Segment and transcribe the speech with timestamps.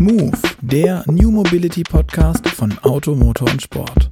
[0.00, 4.08] Move, der New Mobility Podcast von Auto, Motor und Sport.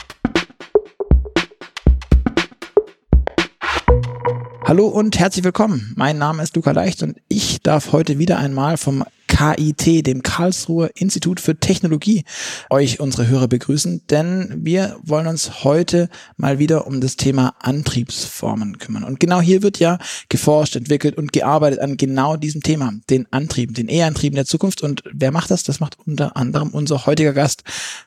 [4.66, 5.94] Hallo und herzlich willkommen.
[5.96, 10.90] Mein Name ist Luca Leicht und ich darf heute wieder einmal vom KIT, dem Karlsruher
[10.94, 12.24] Institut für Technologie,
[12.70, 18.78] euch unsere Hörer begrüßen, denn wir wollen uns heute mal wieder um das Thema Antriebsformen
[18.78, 19.04] kümmern.
[19.04, 23.74] Und genau hier wird ja geforscht, entwickelt und gearbeitet an genau diesem Thema, den Antrieben,
[23.74, 24.82] den E-Antrieben der Zukunft.
[24.82, 25.62] Und wer macht das?
[25.62, 27.62] Das macht unter anderem unser heutiger Gast,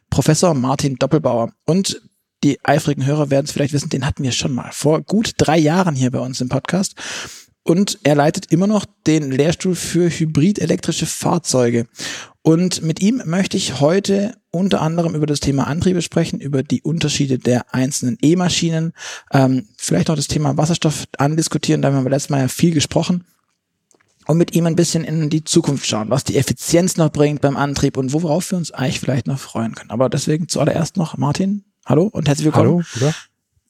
[0.10, 1.54] Professor Martin Doppelbauer.
[1.66, 2.02] Und
[2.44, 5.60] die eifrigen Hörer werden es vielleicht wissen, den hatten wir schon mal vor gut drei
[5.60, 6.96] Jahren hier bei uns im Podcast.
[7.64, 11.88] Und er leitet immer noch den Lehrstuhl für hybrid-elektrische Fahrzeuge.
[12.42, 16.82] Und mit ihm möchte ich heute unter anderem über das Thema Antriebe sprechen, über die
[16.82, 18.94] Unterschiede der einzelnen E-Maschinen,
[19.32, 23.26] ähm, vielleicht noch das Thema Wasserstoff andiskutieren, da haben wir letztes Mal ja viel gesprochen.
[24.28, 27.58] Und mit ihm ein bisschen in die Zukunft schauen, was die Effizienz noch bringt beim
[27.58, 29.92] Antrieb und worauf wir uns eigentlich vielleicht noch freuen können.
[29.92, 32.86] Aber deswegen zuallererst noch, Martin, Hallo und herzlich willkommen.
[32.96, 33.14] Hallo, ja.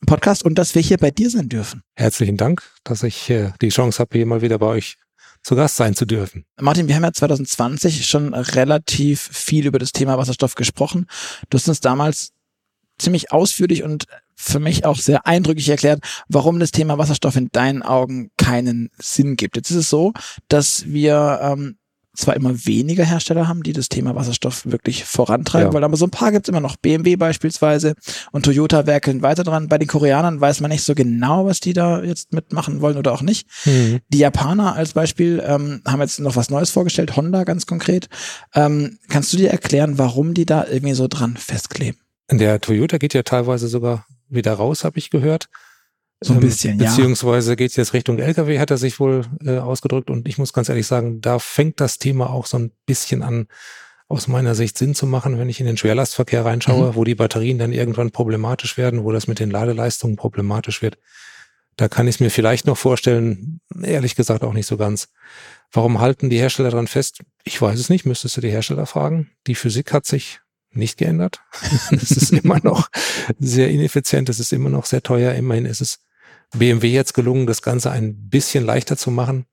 [0.06, 1.84] Podcast und dass wir hier bei dir sein dürfen.
[1.96, 4.98] Herzlichen Dank, dass ich äh, die Chance habe, hier mal wieder bei euch
[5.44, 6.46] zu Gast sein zu dürfen.
[6.60, 11.08] Martin, wir haben ja 2020 schon relativ viel über das Thema Wasserstoff gesprochen.
[11.50, 12.32] Du hast uns damals
[13.00, 17.84] ziemlich ausführlich und für mich auch sehr eindrücklich erklärt, warum das Thema Wasserstoff in deinen
[17.84, 19.56] Augen keinen Sinn gibt.
[19.56, 20.14] Jetzt ist es so,
[20.48, 21.78] dass wir ähm,
[22.14, 25.74] zwar immer weniger Hersteller haben, die das Thema Wasserstoff wirklich vorantreiben, ja.
[25.74, 26.76] weil aber so ein paar gibt's immer noch.
[26.76, 27.96] BMW beispielsweise
[28.32, 29.68] und Toyota werkeln weiter dran.
[29.70, 33.14] Bei den Koreanern weiß man nicht so genau, was die da jetzt mitmachen wollen oder
[33.14, 33.48] auch nicht.
[33.66, 34.00] Mhm.
[34.10, 38.10] Die Japaner als Beispiel ähm, haben jetzt noch was Neues vorgestellt, Honda ganz konkret.
[38.54, 42.00] Ähm, kannst du dir erklären, warum die da irgendwie so dran festkleben?
[42.30, 45.48] Der Toyota geht ja teilweise sogar wieder raus, habe ich gehört.
[46.24, 46.90] So ein ähm, bisschen, ja.
[46.90, 50.10] Beziehungsweise geht es jetzt Richtung LKW, hat er sich wohl äh, ausgedrückt.
[50.10, 53.48] Und ich muss ganz ehrlich sagen, da fängt das Thema auch so ein bisschen an,
[54.08, 56.96] aus meiner Sicht Sinn zu machen, wenn ich in den Schwerlastverkehr reinschaue, mhm.
[56.96, 60.98] wo die Batterien dann irgendwann problematisch werden, wo das mit den Ladeleistungen problematisch wird.
[61.78, 65.08] Da kann ich es mir vielleicht noch vorstellen, ehrlich gesagt auch nicht so ganz.
[65.72, 67.22] Warum halten die Hersteller dran fest?
[67.46, 69.32] Ich weiß es nicht, müsstest du die Hersteller fragen.
[69.48, 71.42] Die Physik hat sich nicht geändert.
[71.92, 72.90] Es ist immer noch
[73.40, 75.34] sehr ineffizient, es ist immer noch sehr teuer.
[75.34, 76.00] Immerhin ist es
[76.58, 79.46] BMW jetzt gelungen, das Ganze ein bisschen leichter zu machen.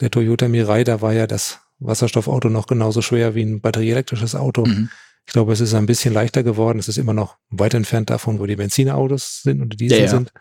[0.00, 4.64] Der Toyota Mirai, da war ja das Wasserstoffauto noch genauso schwer wie ein batterieelektrisches Auto.
[4.64, 4.90] Mhm.
[5.26, 6.78] Ich glaube, es ist ein bisschen leichter geworden.
[6.78, 10.04] Es ist immer noch weit entfernt davon, wo die Benzinautos sind und die Diesel ja,
[10.04, 10.10] ja.
[10.10, 10.32] sind.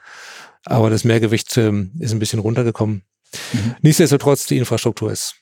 [0.65, 3.03] Aber das Mehrgewicht ähm, ist ein bisschen runtergekommen.
[3.53, 3.75] Mhm.
[3.81, 5.35] Nichtsdestotrotz, die Infrastruktur ist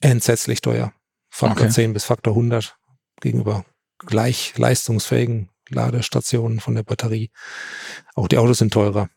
[0.00, 0.92] entsetzlich teuer.
[1.30, 1.74] Faktor okay.
[1.74, 2.76] 10 bis Faktor 100
[3.20, 3.64] gegenüber
[3.98, 7.30] gleich leistungsfähigen Ladestationen von der Batterie.
[8.14, 9.08] Auch die Autos sind teurer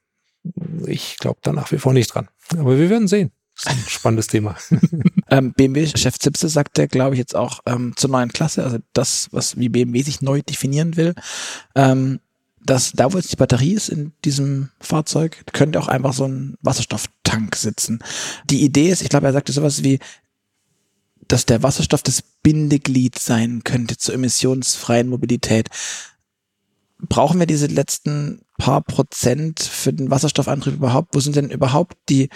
[0.85, 2.28] ich glaube da nach wie vor nicht dran.
[2.51, 3.31] Aber wir werden sehen.
[3.56, 4.56] Das ist ein spannendes Thema.
[5.29, 9.29] ähm, BMW-Chef Zipse sagt der, glaube ich, jetzt auch ähm, zur neuen Klasse, also das,
[9.31, 11.16] was wie BMW sich neu definieren will,
[11.75, 12.19] ähm,
[12.63, 16.55] dass da, wo jetzt die Batterie ist in diesem Fahrzeug, könnte auch einfach so ein
[16.61, 18.00] Wasserstofftank sitzen.
[18.50, 20.00] Die Idee ist, ich glaube, er sagte sowas wie,
[21.28, 25.69] dass der Wasserstoff das Bindeglied sein könnte zur emissionsfreien Mobilität
[27.00, 31.16] brauchen wir diese letzten paar Prozent für den Wasserstoffantrieb überhaupt?
[31.16, 32.29] Wo sind denn überhaupt die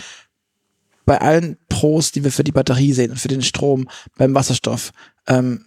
[1.06, 4.92] bei allen Pros, die wir für die Batterie sehen und für den Strom beim Wasserstoff,
[5.28, 5.66] ähm,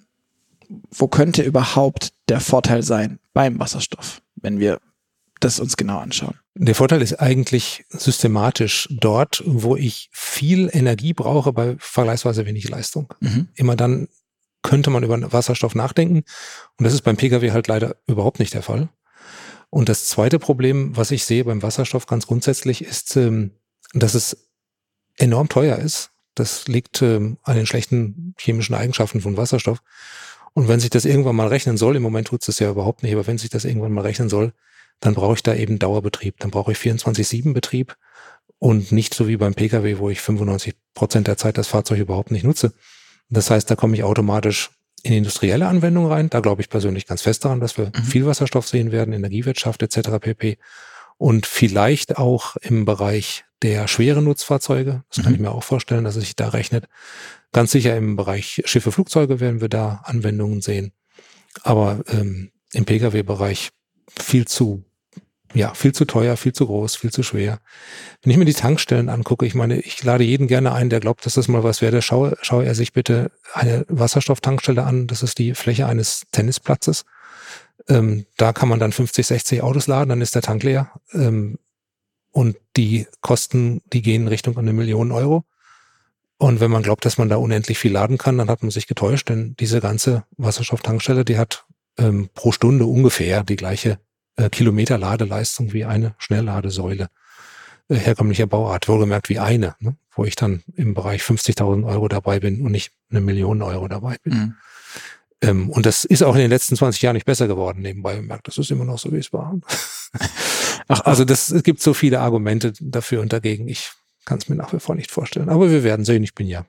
[0.90, 4.80] wo könnte überhaupt der Vorteil sein beim Wasserstoff, wenn wir
[5.40, 6.38] das uns genau anschauen?
[6.54, 13.12] Der Vorteil ist eigentlich systematisch dort, wo ich viel Energie brauche bei vergleichsweise wenig Leistung.
[13.20, 13.48] Mhm.
[13.54, 14.08] Immer dann,
[14.62, 16.22] könnte man über Wasserstoff nachdenken.
[16.78, 18.88] Und das ist beim Pkw halt leider überhaupt nicht der Fall.
[19.74, 23.52] Und das zweite Problem, was ich sehe beim Wasserstoff ganz grundsätzlich, ist, ähm,
[23.94, 24.50] dass es
[25.16, 26.10] enorm teuer ist.
[26.34, 29.78] Das liegt ähm, an den schlechten chemischen Eigenschaften von Wasserstoff.
[30.52, 33.14] Und wenn sich das irgendwann mal rechnen soll, im Moment tut es ja überhaupt nicht,
[33.14, 34.52] aber wenn sich das irgendwann mal rechnen soll,
[35.00, 36.38] dann brauche ich da eben Dauerbetrieb.
[36.40, 37.96] Dann brauche ich 24-7 Betrieb
[38.58, 42.30] und nicht so wie beim Pkw, wo ich 95 Prozent der Zeit das Fahrzeug überhaupt
[42.30, 42.74] nicht nutze.
[43.30, 44.68] Das heißt, da komme ich automatisch
[45.02, 46.30] in industrielle Anwendungen rein.
[46.30, 48.02] Da glaube ich persönlich ganz fest daran, dass wir mhm.
[48.04, 50.18] viel Wasserstoff sehen werden, Energiewirtschaft etc.
[50.20, 50.58] pp.
[51.18, 55.04] Und vielleicht auch im Bereich der schweren Nutzfahrzeuge.
[55.08, 55.22] Das mhm.
[55.22, 56.86] kann ich mir auch vorstellen, dass es sich da rechnet.
[57.52, 60.92] Ganz sicher im Bereich Schiffe, Flugzeuge werden wir da Anwendungen sehen.
[61.62, 63.70] Aber ähm, im Pkw-Bereich
[64.18, 64.84] viel zu
[65.54, 67.58] ja, viel zu teuer, viel zu groß, viel zu schwer.
[68.22, 71.26] Wenn ich mir die Tankstellen angucke, ich meine, ich lade jeden gerne ein, der glaubt,
[71.26, 75.06] dass das mal was wäre, schaue, schaue er sich bitte eine Wasserstofftankstelle an.
[75.06, 77.04] Das ist die Fläche eines Tennisplatzes.
[77.88, 80.90] Ähm, da kann man dann 50, 60 Autos laden, dann ist der Tank leer.
[81.12, 81.58] Ähm,
[82.30, 85.44] und die Kosten, die gehen Richtung eine Million Euro.
[86.38, 88.86] Und wenn man glaubt, dass man da unendlich viel laden kann, dann hat man sich
[88.86, 91.66] getäuscht, denn diese ganze Wasserstofftankstelle, die hat
[91.98, 93.98] ähm, pro Stunde ungefähr die gleiche
[94.36, 97.08] äh, Kilometer Ladeleistung wie eine Schnellladesäule
[97.88, 99.96] äh, herkömmlicher Bauart, wohlgemerkt wie eine, ne?
[100.14, 104.16] wo ich dann im Bereich 50.000 Euro dabei bin und nicht eine Million Euro dabei
[104.22, 104.34] bin.
[104.34, 104.54] Mhm.
[105.42, 108.46] Ähm, und das ist auch in den letzten 20 Jahren nicht besser geworden, nebenbei bemerkt.
[108.46, 109.58] Das ist immer noch so, wie es war.
[110.88, 113.68] Ach, also das, es gibt so viele Argumente dafür und dagegen.
[113.68, 113.90] Ich
[114.24, 115.48] kann es mir nach wie vor nicht vorstellen.
[115.48, 116.22] Aber wir werden sehen.
[116.22, 116.64] Ich bin ja,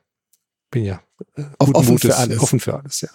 [0.73, 1.01] bin ja
[1.35, 2.39] äh, offen Mutes, für alles.
[2.39, 3.09] Offen für alles, ja.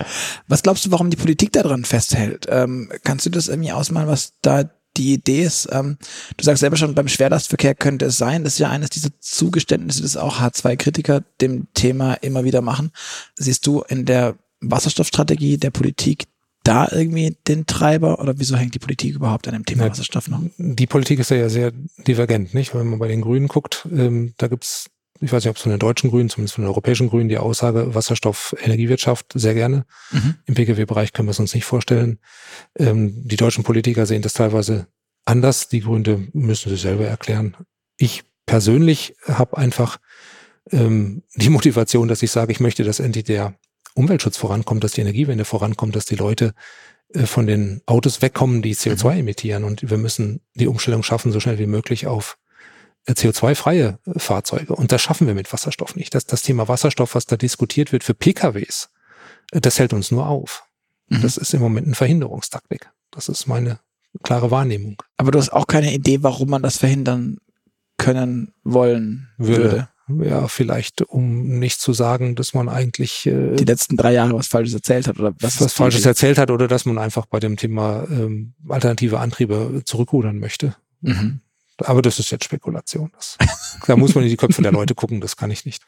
[0.47, 2.47] Was glaubst du, warum die Politik daran festhält?
[2.49, 5.97] Ähm, kannst du das irgendwie ausmalen, was da die Idee ist, ähm,
[6.37, 10.03] du sagst selber schon, beim Schwerlastverkehr könnte es sein, das ist ja eines dieser Zugeständnisse,
[10.03, 12.91] das auch H2-Kritiker dem Thema immer wieder machen.
[13.37, 16.25] Siehst du in der Wasserstoffstrategie der Politik
[16.65, 20.29] da irgendwie den Treiber oder wieso hängt die Politik überhaupt an dem Thema ja, Wasserstoff
[20.29, 20.43] noch?
[20.59, 21.73] Die Politik ist ja sehr
[22.07, 22.75] divergent, nicht?
[22.75, 25.71] Wenn man bei den Grünen guckt, ähm, da gibt's ich weiß nicht, ob es von
[25.71, 29.85] den deutschen Grünen, zumindest von den europäischen Grünen, die Aussage Wasserstoff, Energiewirtschaft sehr gerne.
[30.11, 30.35] Mhm.
[30.47, 32.19] Im Pkw-Bereich können wir es uns nicht vorstellen.
[32.77, 34.87] Ähm, die deutschen Politiker sehen das teilweise
[35.25, 35.69] anders.
[35.69, 37.57] Die Gründe müssen sie selber erklären.
[37.97, 39.99] Ich persönlich habe einfach
[40.71, 43.55] ähm, die Motivation, dass ich sage, ich möchte, dass endlich der
[43.95, 46.55] Umweltschutz vorankommt, dass die Energiewende vorankommt, dass die Leute
[47.13, 49.21] äh, von den Autos wegkommen, die CO2 mhm.
[49.21, 49.65] emittieren.
[49.65, 52.39] Und wir müssen die Umstellung schaffen, so schnell wie möglich auf
[53.13, 54.75] CO2-freie äh, Fahrzeuge.
[54.75, 56.15] Und das schaffen wir mit Wasserstoff nicht.
[56.15, 58.91] Das, das Thema Wasserstoff, was da diskutiert wird für PKWs,
[59.51, 60.65] das hält uns nur auf.
[61.09, 61.23] Mhm.
[61.23, 62.91] Das ist im Moment eine Verhinderungstaktik.
[63.11, 63.81] Das ist meine
[64.23, 65.03] klare Wahrnehmung.
[65.17, 67.39] Aber du hast auch keine Idee, warum man das verhindern
[67.97, 69.63] können wollen würde.
[69.63, 69.89] würde
[70.23, 74.47] ja, vielleicht um nicht zu sagen, dass man eigentlich äh, die letzten drei Jahre was
[74.47, 77.57] Falsches erzählt hat oder was, was Falsches erzählt hat oder dass man einfach bei dem
[77.57, 80.77] Thema ähm, alternative Antriebe zurückrudern möchte.
[81.01, 81.41] Mhm.
[81.85, 83.11] Aber das ist jetzt Spekulation.
[83.15, 83.37] Das,
[83.87, 85.85] da muss man in die Köpfe der Leute gucken, das kann ich nicht.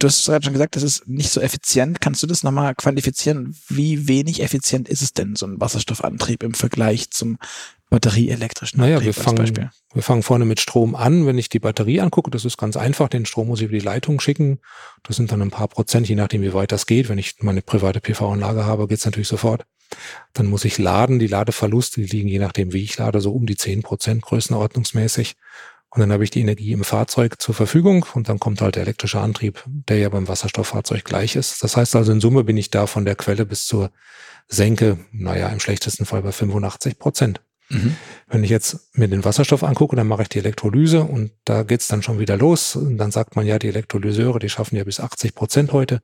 [0.00, 2.00] Du hast gerade schon gesagt, das ist nicht so effizient.
[2.00, 3.54] Kannst du das nochmal quantifizieren?
[3.68, 7.36] Wie wenig effizient ist es denn, so ein Wasserstoffantrieb im Vergleich zum
[7.90, 11.26] batterieelektrischen naja, wir fangen, wir fangen vorne mit Strom an.
[11.26, 13.08] Wenn ich die Batterie angucke, das ist ganz einfach.
[13.08, 14.60] Den Strom muss ich über die Leitung schicken.
[15.02, 17.10] Das sind dann ein paar Prozent, je nachdem, wie weit das geht.
[17.10, 19.66] Wenn ich meine private PV-Anlage habe, geht's natürlich sofort.
[20.32, 21.18] Dann muss ich laden.
[21.18, 25.36] Die Ladeverluste, die liegen je nachdem, wie ich lade, so um die zehn Prozent größenordnungsmäßig.
[25.92, 28.84] Und dann habe ich die Energie im Fahrzeug zur Verfügung und dann kommt halt der
[28.84, 31.64] elektrische Antrieb, der ja beim Wasserstofffahrzeug gleich ist.
[31.64, 33.90] Das heißt also, in Summe bin ich da von der Quelle bis zur
[34.46, 37.40] Senke, naja, im schlechtesten Fall bei 85 Prozent.
[37.70, 37.96] Mhm.
[38.28, 41.88] Wenn ich jetzt mir den Wasserstoff angucke, dann mache ich die Elektrolyse und da geht's
[41.88, 42.76] dann schon wieder los.
[42.76, 46.02] Und dann sagt man ja, die Elektrolyseure, die schaffen ja bis 80 Prozent heute.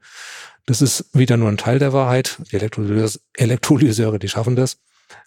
[0.66, 2.38] Das ist wieder nur ein Teil der Wahrheit.
[2.50, 4.78] Die Elektrolyseure, die schaffen das.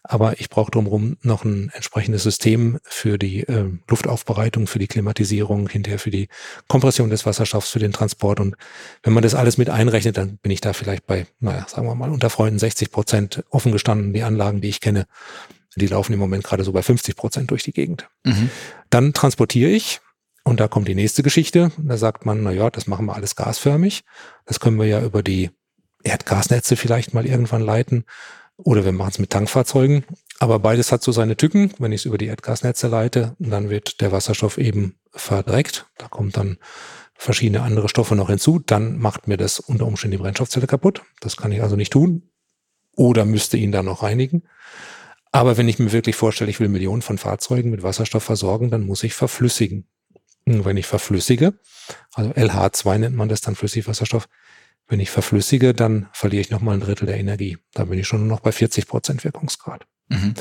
[0.03, 5.69] Aber ich brauche drumherum noch ein entsprechendes System für die äh, Luftaufbereitung, für die Klimatisierung,
[5.69, 6.27] hinterher für die
[6.67, 8.41] Kompression des Wasserstoffs, für den Transport.
[8.41, 8.55] Und
[9.03, 11.95] wenn man das alles mit einrechnet, dann bin ich da vielleicht bei, naja, sagen wir
[11.95, 14.11] mal, unter Freunden 60 Prozent offen gestanden.
[14.11, 15.05] Die Anlagen, die ich kenne,
[15.75, 18.09] die laufen im Moment gerade so bei 50 Prozent durch die Gegend.
[18.25, 18.49] Mhm.
[18.89, 20.01] Dann transportiere ich
[20.43, 21.71] und da kommt die nächste Geschichte.
[21.77, 24.03] Da sagt man, na ja, das machen wir alles gasförmig.
[24.45, 25.51] Das können wir ja über die
[26.03, 28.05] Erdgasnetze vielleicht mal irgendwann leiten.
[28.57, 30.05] Oder wir machen es mit Tankfahrzeugen.
[30.39, 31.73] Aber beides hat so seine Tücken.
[31.79, 35.87] Wenn ich es über die Erdgasnetze leite, dann wird der Wasserstoff eben verdreckt.
[35.97, 36.57] Da kommt dann
[37.15, 38.59] verschiedene andere Stoffe noch hinzu.
[38.59, 41.03] Dann macht mir das unter Umständen die Brennstoffzelle kaputt.
[41.19, 42.29] Das kann ich also nicht tun.
[42.95, 44.43] Oder müsste ihn dann noch reinigen.
[45.31, 48.85] Aber wenn ich mir wirklich vorstelle, ich will Millionen von Fahrzeugen mit Wasserstoff versorgen, dann
[48.85, 49.87] muss ich verflüssigen.
[50.65, 51.53] Wenn ich verflüssige,
[52.13, 54.27] also LH2 nennt man das dann Flüssigwasserstoff,
[54.87, 57.57] wenn ich verflüssige, dann verliere ich nochmal ein Drittel der Energie.
[57.73, 59.85] Da bin ich schon nur noch bei 40 Prozent Wirkungsgrad.
[60.09, 60.33] Mhm.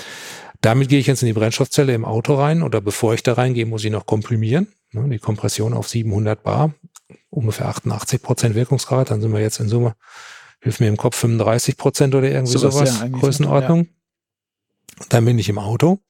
[0.60, 3.66] Damit gehe ich jetzt in die Brennstoffzelle im Auto rein oder bevor ich da reingehe,
[3.66, 4.68] muss ich noch komprimieren.
[4.92, 6.72] Ne, die Kompression auf 700 Bar,
[7.28, 9.10] ungefähr 88 Prozent Wirkungsgrad.
[9.10, 9.94] Dann sind wir jetzt in Summe,
[10.60, 13.80] hilft mir im Kopf 35 Prozent oder irgendwie so sowas, ja, Größenordnung.
[13.80, 15.04] Ja.
[15.10, 16.00] Dann bin ich im Auto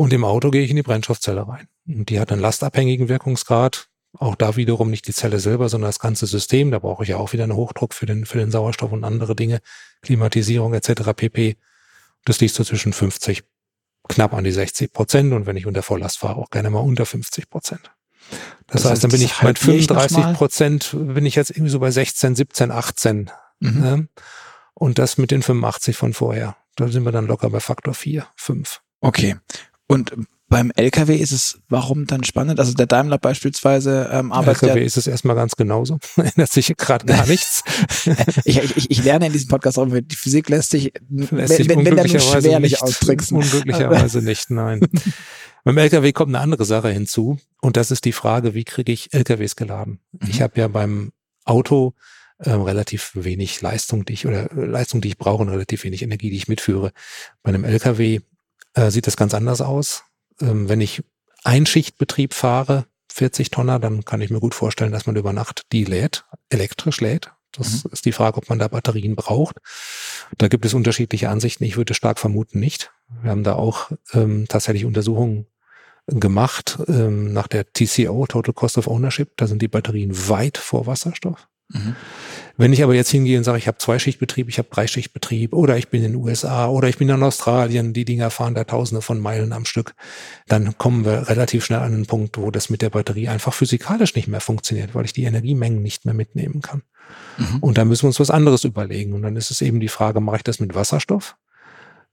[0.00, 1.68] und im Auto gehe ich in die Brennstoffzelle rein.
[1.86, 3.90] Und die hat einen lastabhängigen Wirkungsgrad.
[4.18, 6.70] Auch da wiederum nicht die Zelle selber, sondern das ganze System.
[6.70, 9.36] Da brauche ich ja auch wieder einen Hochdruck für den, für den Sauerstoff und andere
[9.36, 9.60] Dinge,
[10.00, 11.12] Klimatisierung etc.
[11.14, 11.58] pp.
[12.24, 13.42] Das liegt so zwischen 50,
[14.08, 17.04] knapp an die 60 Prozent und wenn ich unter Volllast fahre, auch gerne mal unter
[17.04, 17.90] 50 Prozent.
[18.68, 21.90] Das, das heißt, dann bin ich mit 35 Prozent, bin ich jetzt irgendwie so bei
[21.90, 23.30] 16, 17, 18.
[23.58, 23.80] Mhm.
[23.80, 24.08] Ne?
[24.72, 26.56] Und das mit den 85 von vorher.
[26.76, 28.80] Da sind wir dann locker bei Faktor 4, 5.
[29.02, 29.36] Okay.
[29.90, 30.12] Und
[30.48, 32.60] beim LKW ist es warum dann spannend?
[32.60, 34.62] Also der Daimler beispielsweise ähm, arbeitet.
[34.62, 35.98] LKW ja ist es erstmal ganz genauso.
[36.16, 37.64] Ändert sich gerade gar nichts.
[38.44, 41.84] ich, ich, ich lerne in diesem Podcast auch, die Physik lässt sich, lässt sich wenn,
[41.84, 43.38] wenn dann schwerlich nicht, austricksen.
[43.38, 44.86] Unglücklicherweise nicht, nein.
[45.64, 49.12] Beim LKW kommt eine andere Sache hinzu und das ist die Frage, wie kriege ich
[49.12, 49.98] LKWs geladen?
[50.12, 50.28] Mhm.
[50.30, 51.10] Ich habe ja beim
[51.44, 51.94] Auto
[52.38, 56.02] äh, relativ wenig Leistung, die ich oder äh, Leistung, die ich brauche und relativ wenig
[56.02, 56.92] Energie, die ich mitführe.
[57.42, 58.20] Bei einem LKW
[58.74, 60.04] äh, sieht das ganz anders aus.
[60.40, 61.02] Ähm, wenn ich
[61.44, 65.84] Einschichtbetrieb fahre, 40 Tonner, dann kann ich mir gut vorstellen, dass man über Nacht die
[65.84, 67.32] lädt, elektrisch lädt.
[67.52, 67.90] Das mhm.
[67.92, 69.56] ist die Frage, ob man da Batterien braucht.
[70.38, 71.64] Da gibt es unterschiedliche Ansichten.
[71.64, 72.92] Ich würde stark vermuten nicht.
[73.22, 75.46] Wir haben da auch ähm, tatsächlich Untersuchungen
[76.06, 79.36] gemacht ähm, nach der TCO, Total Cost of Ownership.
[79.36, 81.48] Da sind die Batterien weit vor Wasserstoff.
[81.72, 81.96] Mhm.
[82.56, 85.88] Wenn ich aber jetzt hingehe und sage, ich habe Zweischichtbetrieb, ich habe Dreischichtbetrieb oder ich
[85.88, 89.18] bin in den USA oder ich bin in Australien, die Dinger fahren da tausende von
[89.18, 89.94] Meilen am Stück,
[90.46, 94.14] dann kommen wir relativ schnell an einen Punkt, wo das mit der Batterie einfach physikalisch
[94.14, 96.82] nicht mehr funktioniert, weil ich die Energiemengen nicht mehr mitnehmen kann.
[97.38, 97.58] Mhm.
[97.60, 99.14] Und da müssen wir uns was anderes überlegen.
[99.14, 101.36] Und dann ist es eben die Frage, mache ich das mit Wasserstoff?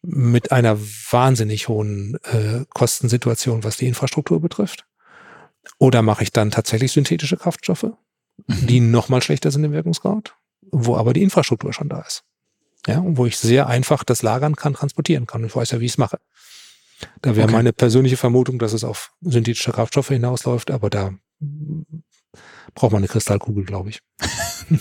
[0.01, 4.85] Mit einer wahnsinnig hohen äh, Kostensituation, was die Infrastruktur betrifft?
[5.79, 7.91] Oder mache ich dann tatsächlich synthetische Kraftstoffe?
[8.47, 10.35] Die nochmal schlechter sind im Wirkungsgrad,
[10.71, 12.23] wo aber die Infrastruktur schon da ist.
[12.85, 15.43] Ja, und wo ich sehr einfach das lagern kann, transportieren kann.
[15.43, 16.19] Ich weiß ja, wie ich es mache.
[17.21, 17.55] Da wäre okay.
[17.55, 21.13] meine persönliche Vermutung, dass es auf synthetische Kraftstoffe hinausläuft, aber da
[22.73, 24.01] braucht man eine Kristallkugel, glaube ich.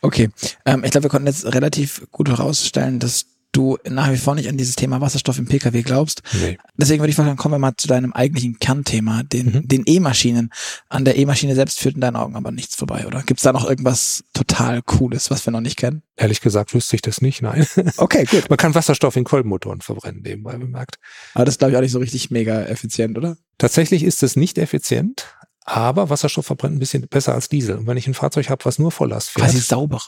[0.00, 0.30] okay.
[0.64, 4.48] Ähm, ich glaube, wir konnten jetzt relativ gut herausstellen, dass du nach wie vor nicht
[4.48, 6.22] an dieses Thema Wasserstoff im Pkw glaubst.
[6.40, 6.58] Nee.
[6.76, 9.68] Deswegen würde ich vorschlagen, kommen wir mal zu deinem eigentlichen Kernthema, den mhm.
[9.68, 10.50] den E-Maschinen.
[10.88, 13.22] An der E-Maschine selbst führt in deinen Augen aber nichts vorbei, oder?
[13.22, 16.02] Gibt es da noch irgendwas total Cooles, was wir noch nicht kennen?
[16.16, 17.66] Ehrlich gesagt wüsste ich das nicht, nein.
[17.96, 18.48] Okay, gut.
[18.50, 20.96] Man kann Wasserstoff in Kolbenmotoren verbrennen, nebenbei bemerkt.
[21.34, 23.36] Aber das ist, glaube ich, auch nicht so richtig mega effizient, oder?
[23.58, 25.26] Tatsächlich ist es nicht effizient,
[25.64, 27.76] aber Wasserstoff verbrennt ein bisschen besser als Diesel.
[27.76, 29.46] Und wenn ich ein Fahrzeug habe, was nur Volllast fährt.
[29.46, 30.02] Quasi sauberer.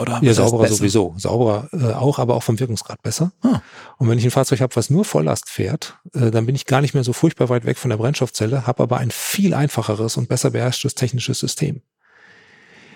[0.00, 1.14] Oder ja, sauberer sowieso.
[1.18, 3.32] Sauberer äh, auch, aber auch vom Wirkungsgrad besser.
[3.42, 3.60] Ah.
[3.98, 6.80] Und wenn ich ein Fahrzeug habe, was nur Volllast fährt, äh, dann bin ich gar
[6.80, 10.30] nicht mehr so furchtbar weit weg von der Brennstoffzelle, habe aber ein viel einfacheres und
[10.30, 11.82] besser beherrschtes technisches System.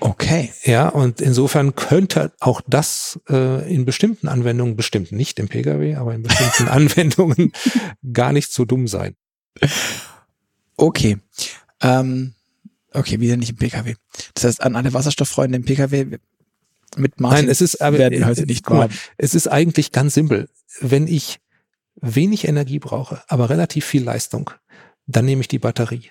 [0.00, 0.52] Okay.
[0.64, 6.14] Ja, und insofern könnte auch das äh, in bestimmten Anwendungen, bestimmt nicht im Pkw, aber
[6.14, 7.52] in bestimmten Anwendungen
[8.14, 9.14] gar nicht so dumm sein.
[10.76, 11.18] Okay.
[11.82, 12.32] Ähm,
[12.94, 13.94] okay, wieder nicht im Pkw.
[14.32, 16.18] Das heißt, an alle Wasserstofffreunde im Pkw,
[16.98, 20.48] mit Martin Nein, es ist, aber, werden heute nicht mal, Es ist eigentlich ganz simpel.
[20.80, 21.40] Wenn ich
[21.96, 24.50] wenig Energie brauche, aber relativ viel Leistung,
[25.06, 26.10] dann nehme ich die Batterie.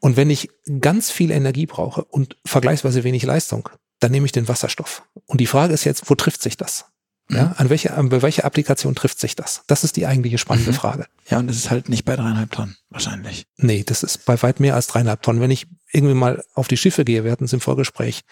[0.00, 0.50] Und wenn ich
[0.80, 3.68] ganz viel Energie brauche und vergleichsweise wenig Leistung,
[4.00, 5.08] dann nehme ich den Wasserstoff.
[5.26, 6.86] Und die Frage ist jetzt, wo trifft sich das?
[7.28, 7.52] Ja, mhm.
[7.56, 9.62] an welche, an welche Applikation trifft sich das?
[9.66, 10.76] Das ist die eigentliche spannende mhm.
[10.76, 11.06] Frage.
[11.28, 13.46] Ja, und das ist halt nicht bei dreieinhalb Tonnen, wahrscheinlich.
[13.56, 15.40] Nee, das ist bei weit mehr als dreieinhalb Tonnen.
[15.40, 18.22] Wenn ich irgendwie mal auf die Schiffe gehe, wir hatten es im Vorgespräch,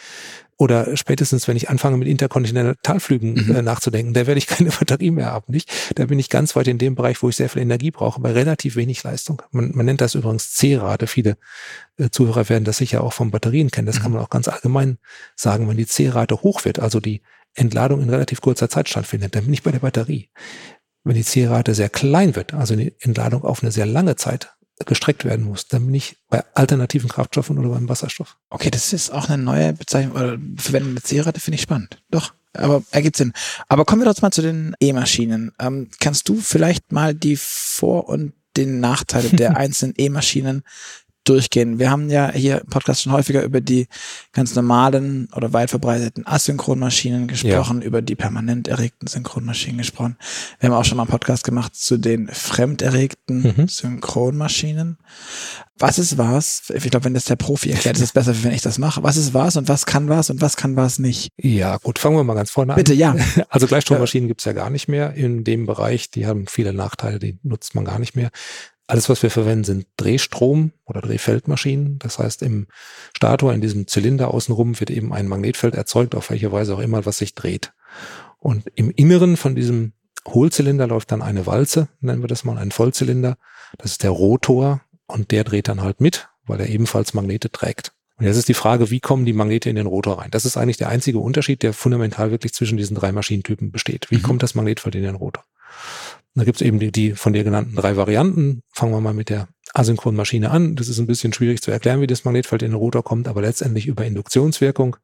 [0.56, 3.56] oder spätestens, wenn ich anfange mit Interkontinentalflügen mhm.
[3.56, 5.70] äh, nachzudenken, da werde ich keine Batterie mehr haben, nicht?
[5.96, 8.32] Da bin ich ganz weit in dem Bereich, wo ich sehr viel Energie brauche, bei
[8.32, 9.42] relativ wenig Leistung.
[9.50, 11.06] Man, man nennt das übrigens C-Rate.
[11.06, 11.36] Viele
[11.96, 13.86] äh, Zuhörer werden das sicher auch von Batterien kennen.
[13.86, 14.02] Das mhm.
[14.02, 14.98] kann man auch ganz allgemein
[15.34, 15.68] sagen.
[15.68, 17.22] Wenn die C-Rate hoch wird, also die
[17.54, 20.30] Entladung in relativ kurzer Zeit stattfindet, dann bin ich bei der Batterie.
[21.04, 24.50] Wenn die C-Rate sehr klein wird, also die Entladung auf eine sehr lange Zeit
[24.86, 28.36] gestreckt werden muss, dann bin ich bei alternativen Kraftstoffen oder beim Wasserstoff.
[28.50, 32.02] Okay, das ist auch eine neue Bezeichnung oder Verwendung der C-Rate, finde ich spannend.
[32.10, 33.32] Doch, aber ergibt Sinn.
[33.68, 35.52] Aber kommen wir doch mal zu den E-Maschinen.
[35.60, 40.62] Ähm, kannst du vielleicht mal die Vor- und den Nachteile der einzelnen E-Maschinen
[41.24, 41.78] durchgehen.
[41.78, 43.88] Wir haben ja hier im Podcast schon häufiger über die
[44.32, 47.86] ganz normalen oder weit verbreiteten Asynchronmaschinen gesprochen, ja.
[47.86, 50.16] über die permanent erregten Synchronmaschinen gesprochen.
[50.60, 53.68] Wir haben auch schon mal einen Podcast gemacht zu den fremderregten mhm.
[53.68, 54.98] Synchronmaschinen.
[55.76, 56.72] Was ist was?
[56.72, 59.02] Ich glaube, wenn das der Profi erklärt, ist es besser, wenn ich das mache.
[59.02, 61.30] Was ist was und was kann was und was kann was nicht?
[61.36, 62.76] Ja, gut, fangen wir mal ganz vorne an.
[62.76, 63.16] Bitte, ja.
[63.48, 66.10] Also Gleichstrommaschinen gibt's ja gar nicht mehr in dem Bereich.
[66.10, 68.30] Die haben viele Nachteile, die nutzt man gar nicht mehr.
[68.86, 71.98] Alles, was wir verwenden, sind Drehstrom oder Drehfeldmaschinen.
[71.98, 72.66] Das heißt, im
[73.16, 77.06] Stator, in diesem Zylinder außenrum, wird eben ein Magnetfeld erzeugt, auf welche Weise auch immer,
[77.06, 77.72] was sich dreht.
[78.38, 79.92] Und im Inneren von diesem
[80.28, 83.36] Hohlzylinder läuft dann eine Walze, nennen wir das mal, ein Vollzylinder.
[83.78, 87.92] Das ist der Rotor und der dreht dann halt mit, weil er ebenfalls Magnete trägt.
[88.16, 90.30] Und jetzt ist die Frage, wie kommen die Magnete in den Rotor rein?
[90.30, 94.10] Das ist eigentlich der einzige Unterschied, der fundamental wirklich zwischen diesen drei Maschinentypen besteht.
[94.10, 94.22] Wie mhm.
[94.22, 95.44] kommt das Magnetfeld in den Rotor?
[96.34, 98.62] Da gibt's eben die, die von dir genannten drei Varianten.
[98.72, 100.74] Fangen wir mal mit der asynchronen Maschine an.
[100.74, 103.42] Das ist ein bisschen schwierig zu erklären, wie das Magnetfeld in den Rotor kommt, aber
[103.42, 104.96] letztendlich über Induktionswirkung.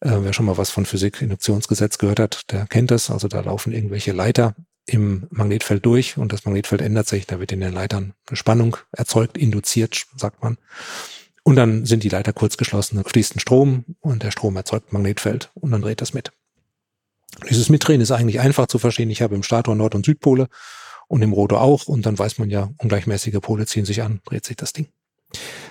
[0.00, 3.10] Äh, wer schon mal was von Physik, Induktionsgesetz gehört hat, der kennt das.
[3.10, 4.54] Also da laufen irgendwelche Leiter
[4.86, 7.26] im Magnetfeld durch und das Magnetfeld ändert sich.
[7.26, 10.58] Da wird in den Leitern eine Spannung erzeugt, induziert, sagt man.
[11.44, 15.50] Und dann sind die Leiter kurz geschlossen, fließt ein Strom und der Strom erzeugt Magnetfeld
[15.54, 16.32] und dann dreht das mit.
[17.48, 19.10] Dieses Mitdrehen ist eigentlich einfach zu verstehen.
[19.10, 20.48] Ich habe im Stator Nord- und Südpole
[21.08, 24.44] und im Rotor auch und dann weiß man ja, ungleichmäßige Pole ziehen sich an, dreht
[24.44, 24.88] sich das Ding.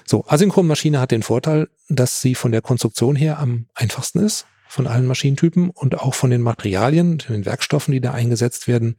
[0.06, 4.88] So, Asynchronmaschine hat den Vorteil, dass sie von der Konstruktion her am einfachsten ist, von
[4.88, 8.98] allen Maschinentypen und auch von den Materialien, den Werkstoffen, die da eingesetzt werden,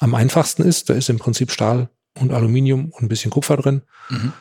[0.00, 0.90] am einfachsten ist.
[0.90, 1.88] Da ist im Prinzip Stahl
[2.18, 3.82] und Aluminium und ein bisschen Kupfer drin.
[4.10, 4.32] Mhm.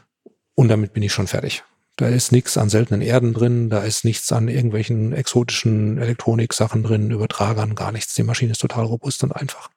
[0.56, 1.63] Und damit bin ich schon fertig.
[1.98, 7.12] Da ist nichts an seltenen Erden drin, da ist nichts an irgendwelchen exotischen Elektronik-Sachen drin,
[7.12, 8.14] Übertragern, gar nichts.
[8.16, 9.70] Die Maschine ist total robust und einfach.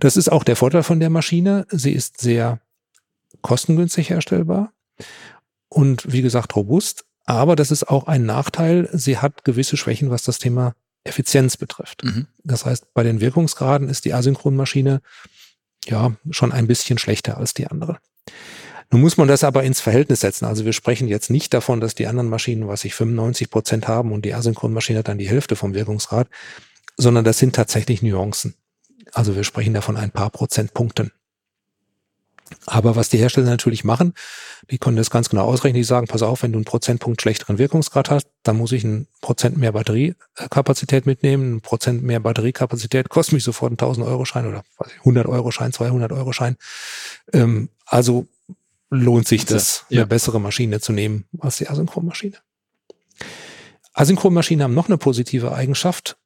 [0.00, 1.66] Das ist auch der Vorteil von der Maschine.
[1.70, 2.60] Sie ist sehr
[3.42, 4.72] kostengünstig herstellbar
[5.68, 7.04] und wie gesagt robust.
[7.24, 8.88] Aber das ist auch ein Nachteil.
[8.92, 12.04] Sie hat gewisse Schwächen, was das Thema Effizienz betrifft.
[12.04, 12.26] Mhm.
[12.42, 15.02] Das heißt, bei den Wirkungsgraden ist die Asynchronmaschine
[15.84, 17.98] ja schon ein bisschen schlechter als die andere.
[18.90, 20.46] Nun muss man das aber ins Verhältnis setzen.
[20.46, 24.12] Also wir sprechen jetzt nicht davon, dass die anderen Maschinen, was ich 95 Prozent haben
[24.12, 26.28] und die Asynchronmaschine hat dann die Hälfte vom Wirkungsgrad,
[26.96, 28.54] sondern das sind tatsächlich Nuancen.
[29.12, 31.12] Also wir sprechen davon ein paar Prozentpunkten.
[32.66, 34.14] Aber was die Hersteller natürlich machen,
[34.70, 35.80] die können das ganz genau ausrechnen.
[35.80, 39.06] Die sagen, pass auf, wenn du einen Prozentpunkt schlechteren Wirkungsgrad hast, dann muss ich einen
[39.20, 41.56] Prozent mehr Batteriekapazität mitnehmen.
[41.56, 44.62] Ein Prozent mehr Batteriekapazität kostet mich sofort einen 1000 Euro Schein oder
[45.00, 46.56] 100 Euro Schein, 200 Euro Schein.
[47.34, 48.26] Ähm, also
[48.90, 50.00] lohnt sich das, ja.
[50.00, 52.38] eine bessere Maschine zu nehmen als die Asynchronmaschine.
[53.92, 56.16] Asynchronmaschinen haben noch eine positive Eigenschaft.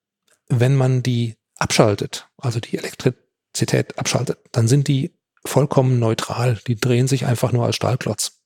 [0.49, 5.15] Wenn man die abschaltet, also die Elektrizität abschaltet, dann sind die
[5.45, 6.59] vollkommen neutral.
[6.67, 8.43] Die drehen sich einfach nur als Stahlklotz.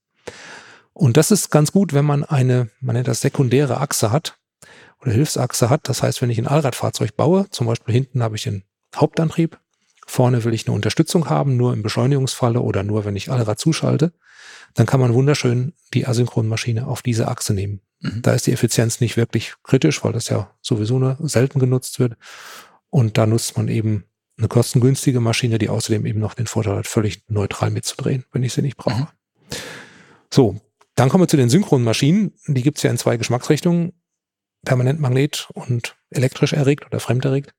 [0.93, 4.39] Und das ist ganz gut, wenn man eine, man nennt das sekundäre Achse hat
[5.01, 5.89] oder Hilfsachse hat.
[5.89, 9.59] Das heißt, wenn ich ein Allradfahrzeug baue, zum Beispiel hinten habe ich den Hauptantrieb,
[10.07, 14.13] vorne will ich eine Unterstützung haben, nur im Beschleunigungsfalle oder nur wenn ich Allrad zuschalte,
[14.75, 17.81] dann kann man wunderschön die Asynchronmaschine auf diese Achse nehmen.
[18.01, 18.23] Mhm.
[18.23, 22.15] Da ist die Effizienz nicht wirklich kritisch, weil das ja sowieso nur selten genutzt wird.
[22.91, 24.05] Und da nutzt man eben
[24.39, 28.53] eine kostengünstige Maschine, die außerdem eben noch den Vorteil hat, völlig neutral mitzudrehen, wenn ich
[28.53, 29.03] sie nicht brauche.
[29.03, 29.57] Mhm.
[30.33, 30.61] So,
[30.95, 32.35] dann kommen wir zu den synchronen Maschinen.
[32.47, 33.93] Die gibt's ja in zwei Geschmacksrichtungen,
[34.65, 37.55] permanent Magnet und elektrisch erregt oder fremd erregt.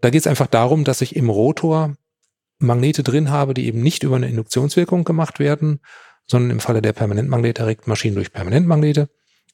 [0.00, 1.94] Da geht es einfach darum, dass ich im Rotor
[2.58, 5.80] Magnete drin habe, die eben nicht über eine Induktionswirkung gemacht werden,
[6.26, 9.08] sondern im Falle der permanent erregten Maschine durch Permanentmagnete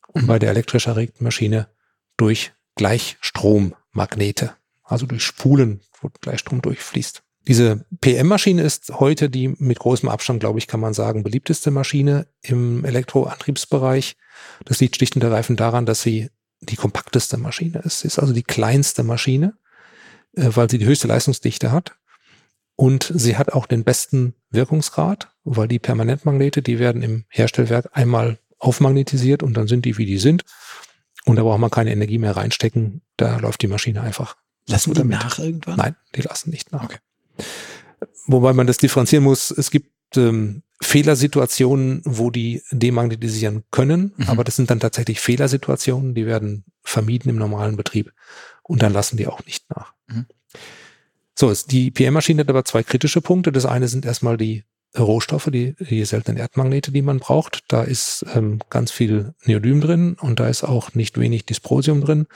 [0.09, 0.27] und mhm.
[0.27, 1.69] bei der elektrisch erregten Maschine
[2.17, 4.55] durch Gleichstrommagnete
[4.87, 7.23] also durch Spulen, wo Gleichstrom durchfließt.
[7.49, 12.27] Diese PM-Maschine ist heute die mit großem Abstand, glaube ich, kann man sagen, beliebteste Maschine
[12.43, 14.17] im Elektroantriebsbereich.
[14.65, 16.31] Das liegt schlicht und ergreifend daran, dass sie
[16.61, 18.01] die kompakteste Maschine ist.
[18.01, 19.55] Sie ist also die kleinste Maschine,
[20.37, 21.97] weil sie die höchste Leistungsdichte hat.
[22.77, 28.39] Und sie hat auch den besten Wirkungsgrad, weil die Permanentmagnete, die werden im Herstellwerk einmal
[28.59, 30.45] aufmagnetisiert und dann sind die, wie die sind.
[31.25, 33.03] Und da braucht man keine Energie mehr reinstecken.
[33.17, 34.37] Da läuft die Maschine einfach
[34.69, 35.19] Lassen die damit.
[35.19, 35.77] nach irgendwann?
[35.77, 36.85] Nein, die lassen nicht nach.
[36.85, 36.99] Okay.
[38.27, 39.51] Wobei man das differenzieren muss.
[39.51, 44.29] Es gibt ähm, Fehlersituationen, wo die demagnetisieren können, mhm.
[44.29, 48.13] aber das sind dann tatsächlich Fehlersituationen, die werden vermieden im normalen Betrieb
[48.63, 49.95] und dann lassen die auch nicht nach.
[50.09, 50.27] Mhm.
[51.39, 53.53] So, die PM-Maschine hat aber zwei kritische Punkte.
[53.53, 54.65] Das eine sind erstmal die
[54.99, 57.65] Rohstoffe, die, die seltenen Erdmagnete, die man braucht.
[57.69, 62.27] Da ist ähm, ganz viel Neodym drin und da ist auch nicht wenig Dysprosium drin.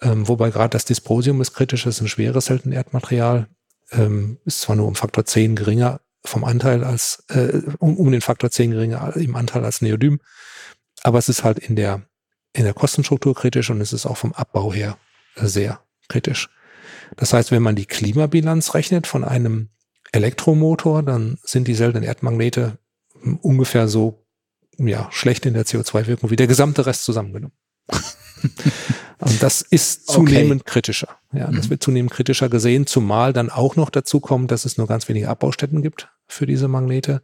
[0.00, 3.48] Ähm, wobei gerade das Dysprosium ist kritisch, das ist ein schweres seltenes Erdmaterial,
[3.92, 8.20] ähm, ist zwar nur um Faktor 10 geringer vom Anteil als, äh, um, um den
[8.20, 10.20] Faktor 10 geringer im Anteil als Neodym,
[11.02, 12.02] aber es ist halt in der,
[12.52, 14.98] in der Kostenstruktur kritisch und es ist auch vom Abbau her
[15.36, 16.48] sehr kritisch.
[17.16, 19.68] Das heißt, wenn man die Klimabilanz rechnet von einem
[20.12, 22.78] Elektromotor, dann sind die seltenen Erdmagnete
[23.40, 24.24] ungefähr so
[24.78, 27.56] ja, schlecht in der CO2-Wirkung wie der gesamte Rest zusammengenommen.
[29.18, 30.72] Und das ist zunehmend okay.
[30.72, 31.08] kritischer.
[31.32, 31.70] Ja, das mhm.
[31.70, 35.28] wird zunehmend kritischer gesehen, zumal dann auch noch dazu kommt, dass es nur ganz wenige
[35.28, 37.22] Abbaustätten gibt für diese Magnete.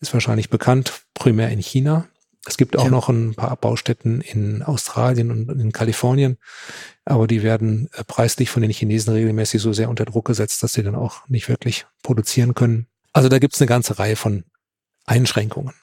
[0.00, 2.06] Ist wahrscheinlich bekannt, primär in China.
[2.46, 2.90] Es gibt auch ja.
[2.90, 6.38] noch ein paar Abbaustätten in Australien und in Kalifornien,
[7.04, 10.72] aber die werden äh, preislich von den Chinesen regelmäßig so sehr unter Druck gesetzt, dass
[10.72, 12.86] sie dann auch nicht wirklich produzieren können.
[13.12, 14.44] Also da gibt es eine ganze Reihe von
[15.06, 15.74] Einschränkungen.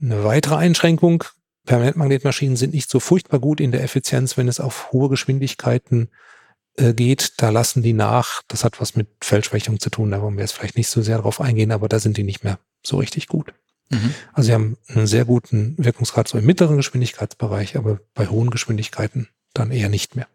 [0.00, 1.24] Eine weitere Einschränkung
[1.66, 6.08] Permanentmagnetmaschinen sind nicht so furchtbar gut in der Effizienz, wenn es auf hohe Geschwindigkeiten
[6.76, 7.34] äh, geht.
[7.38, 8.42] Da lassen die nach.
[8.48, 10.10] Das hat was mit Feldschwächung zu tun.
[10.12, 12.44] Da wollen wir jetzt vielleicht nicht so sehr drauf eingehen, aber da sind die nicht
[12.44, 13.52] mehr so richtig gut.
[13.90, 14.14] Mhm.
[14.32, 19.28] Also sie haben einen sehr guten Wirkungsgrad so im mittleren Geschwindigkeitsbereich, aber bei hohen Geschwindigkeiten
[19.54, 20.26] dann eher nicht mehr.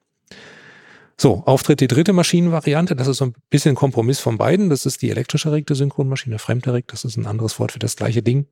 [1.17, 2.95] So, auftritt die dritte Maschinenvariante.
[2.95, 4.71] Das ist so ein bisschen ein Kompromiss von beiden.
[4.71, 6.91] Das ist die elektrisch erregte Synchronmaschine, fremderregt.
[6.93, 8.47] Das ist ein anderes Wort für das gleiche Ding.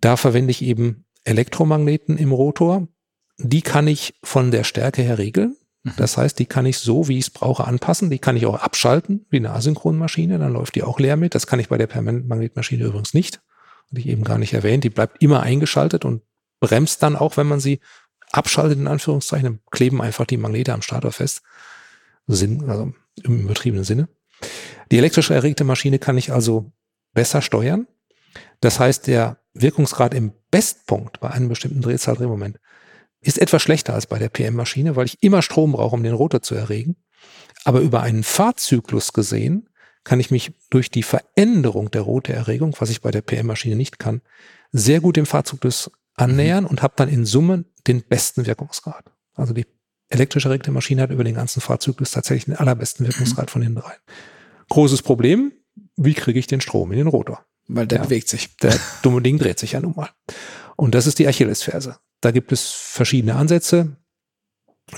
[0.00, 2.88] Da verwende ich eben Elektromagneten im Rotor.
[3.38, 5.56] Die kann ich von der Stärke her regeln.
[5.84, 5.92] Mhm.
[5.96, 8.10] Das heißt, die kann ich so, wie ich es brauche, anpassen.
[8.10, 10.40] Die kann ich auch abschalten, wie eine Asynchronmaschine.
[10.40, 11.36] Dann läuft die auch leer mit.
[11.36, 13.40] Das kann ich bei der Permanentmagnetmaschine übrigens nicht.
[13.90, 16.22] Hatte ich eben gar nicht erwähnt, die bleibt immer eingeschaltet und
[16.60, 17.80] bremst dann auch, wenn man sie
[18.30, 21.42] abschaltet, in Anführungszeichen, kleben einfach die Magnete am Stator fest.
[22.26, 22.92] Sinn, also
[23.24, 24.08] im übertriebenen Sinne.
[24.92, 26.72] Die elektrisch erregte Maschine kann ich also
[27.12, 27.88] besser steuern.
[28.60, 32.58] Das heißt, der Wirkungsgrad im Bestpunkt bei einem bestimmten Drehzahldrehmoment
[33.20, 36.42] ist etwas schlechter als bei der PM-Maschine, weil ich immer Strom brauche, um den Rotor
[36.42, 36.96] zu erregen.
[37.64, 39.68] Aber über einen Fahrzyklus gesehen
[40.04, 44.22] kann ich mich durch die Veränderung der Rotorerregung, was ich bei der PM-Maschine nicht kann,
[44.72, 46.70] sehr gut dem Fahrzyklus annähern mhm.
[46.70, 49.04] und habe dann in Summe den besten Wirkungsgrad.
[49.34, 49.66] Also die
[50.08, 53.50] elektrisch erregte Maschine hat über den ganzen Fahrzyklus tatsächlich den allerbesten Wirkungsgrad mhm.
[53.50, 54.00] von den dreien.
[54.68, 55.52] Großes Problem,
[55.96, 57.44] wie kriege ich den Strom in den Rotor?
[57.68, 58.56] Weil der ja, bewegt sich.
[58.58, 60.10] Der dumme Ding dreht sich ja nun mal.
[60.76, 61.98] Und das ist die Achillesferse.
[62.20, 63.96] Da gibt es verschiedene Ansätze.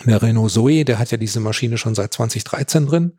[0.06, 3.18] Der Renault Zoe, der hat ja diese Maschine schon seit 2013 drin.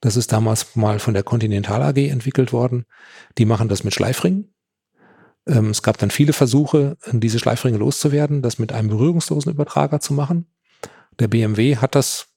[0.00, 2.86] Das ist damals mal von der Continental AG entwickelt worden.
[3.36, 4.54] Die machen das mit Schleifringen.
[5.46, 10.14] Ähm, es gab dann viele Versuche, diese Schleifringe loszuwerden, das mit einem berührungslosen Übertrager zu
[10.14, 10.46] machen.
[11.18, 12.27] Der BMW hat das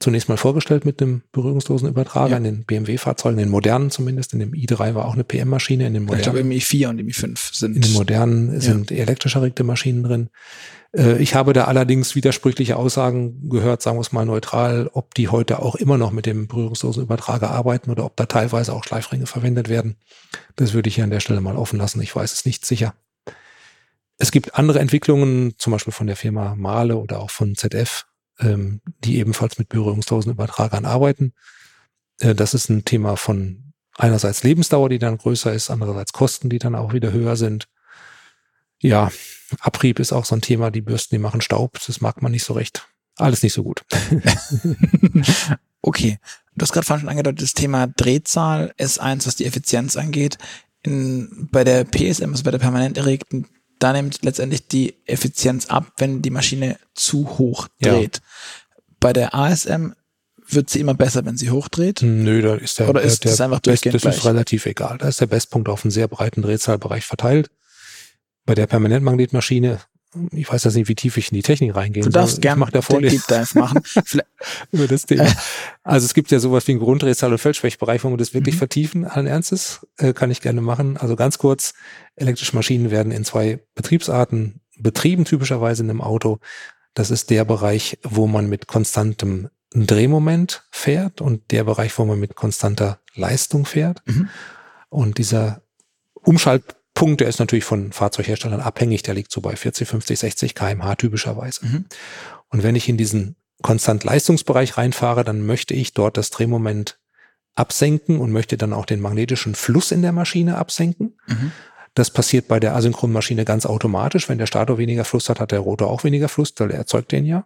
[0.00, 2.36] zunächst mal vorgestellt mit dem berührungslosen Übertrager ja.
[2.38, 4.32] in den BMW-Fahrzeugen, in den modernen zumindest.
[4.32, 5.86] In dem i3 war auch eine PM-Maschine.
[5.86, 7.76] In den modernen, ich glaube, im i4 und im i5 sind.
[7.76, 8.60] In den modernen ja.
[8.60, 10.30] sind elektrisch erregte Maschinen drin.
[10.96, 15.28] Äh, ich habe da allerdings widersprüchliche Aussagen gehört, sagen wir es mal neutral, ob die
[15.28, 19.26] heute auch immer noch mit dem berührungslosen Übertrager arbeiten oder ob da teilweise auch Schleifringe
[19.26, 19.96] verwendet werden.
[20.56, 22.00] Das würde ich hier an der Stelle mal offen lassen.
[22.00, 22.94] Ich weiß es nicht sicher.
[24.16, 28.06] Es gibt andere Entwicklungen, zum Beispiel von der Firma Male oder auch von ZF,
[28.40, 31.32] ähm, die ebenfalls mit berührungslosen Übertragern arbeiten.
[32.18, 36.58] Äh, das ist ein Thema von einerseits Lebensdauer, die dann größer ist, andererseits Kosten, die
[36.58, 37.68] dann auch wieder höher sind.
[38.80, 39.10] Ja,
[39.60, 40.70] Abrieb ist auch so ein Thema.
[40.70, 41.78] Die Bürsten, die machen Staub.
[41.86, 42.88] Das mag man nicht so recht.
[43.16, 43.84] Alles nicht so gut.
[45.82, 46.18] okay.
[46.56, 50.38] Du hast gerade vorhin schon angedeutet, das Thema Drehzahl ist eins, was die Effizienz angeht.
[50.82, 53.46] In, bei der PSM, also bei der permanent erregten
[53.80, 58.16] da nimmt letztendlich die Effizienz ab, wenn die Maschine zu hoch dreht.
[58.16, 58.22] Ja.
[59.00, 59.92] Bei der ASM
[60.46, 62.02] wird sie immer besser, wenn sie hochdreht?
[62.02, 64.98] Nö, da ist der, Oder ist der, das einfach durchgehend Das ist relativ egal.
[64.98, 67.50] Da ist der Bestpunkt auf einen sehr breiten Drehzahlbereich verteilt.
[68.44, 69.80] Bei der Permanentmagnetmaschine
[70.32, 72.80] ich weiß jetzt nicht, wie tief ich in die Technik reingehen Du darfst gerne der
[72.80, 73.80] Deep Dive machen.
[74.72, 75.26] über das Thema.
[75.84, 78.58] Also es gibt ja sowas wie einen Grunddrehzahl- und Feldschwächbereich, wo wir das wirklich mhm.
[78.58, 80.96] vertiefen, allen Ernstes, äh, kann ich gerne machen.
[80.96, 81.74] Also ganz kurz,
[82.16, 86.40] elektrische Maschinen werden in zwei Betriebsarten betrieben, typischerweise in einem Auto.
[86.94, 92.18] Das ist der Bereich, wo man mit konstantem Drehmoment fährt und der Bereich, wo man
[92.18, 94.02] mit konstanter Leistung fährt.
[94.06, 94.28] Mhm.
[94.88, 95.62] Und dieser
[96.14, 100.54] Umschalt Punkt, der ist natürlich von Fahrzeugherstellern abhängig, der liegt so bei 40, 50, 60
[100.54, 101.64] kmh typischerweise.
[101.66, 101.84] Mhm.
[102.48, 106.98] Und wenn ich in diesen konstant Leistungsbereich reinfahre, dann möchte ich dort das Drehmoment
[107.54, 111.18] absenken und möchte dann auch den magnetischen Fluss in der Maschine absenken.
[111.26, 111.52] Mhm.
[111.94, 114.28] Das passiert bei der asynchronen Maschine ganz automatisch.
[114.28, 117.12] Wenn der Stator weniger Fluss hat, hat der Rotor auch weniger Fluss, weil er erzeugt
[117.12, 117.44] den ja.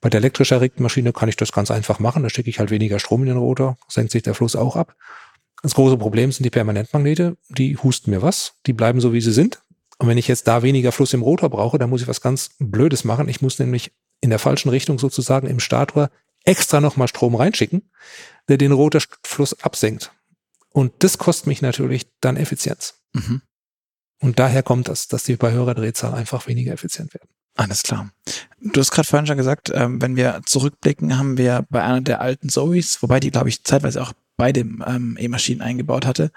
[0.00, 2.22] Bei der elektrisch erregten Maschine kann ich das ganz einfach machen.
[2.22, 4.94] Da stecke ich halt weniger Strom in den Rotor, senkt sich der Fluss auch ab.
[5.64, 9.32] Das große Problem sind die Permanentmagnete, die husten mir was, die bleiben so, wie sie
[9.32, 9.62] sind.
[9.96, 12.50] Und wenn ich jetzt da weniger Fluss im Rotor brauche, dann muss ich was ganz
[12.58, 13.30] Blödes machen.
[13.30, 16.10] Ich muss nämlich in der falschen Richtung sozusagen im Stator
[16.44, 17.90] extra nochmal Strom reinschicken,
[18.46, 20.12] der den Rotorfluss absenkt.
[20.68, 22.96] Und das kostet mich natürlich dann Effizienz.
[23.14, 23.40] Mhm.
[24.20, 27.30] Und daher kommt das, dass die bei höherer Drehzahl einfach weniger effizient werden.
[27.54, 28.10] Alles klar.
[28.60, 32.20] Du hast gerade vorhin schon gesagt, ähm, wenn wir zurückblicken, haben wir bei einer der
[32.20, 36.30] alten Zoes, wobei die, glaube ich, zeitweise auch beide ähm, E-Maschinen eingebaut hatte.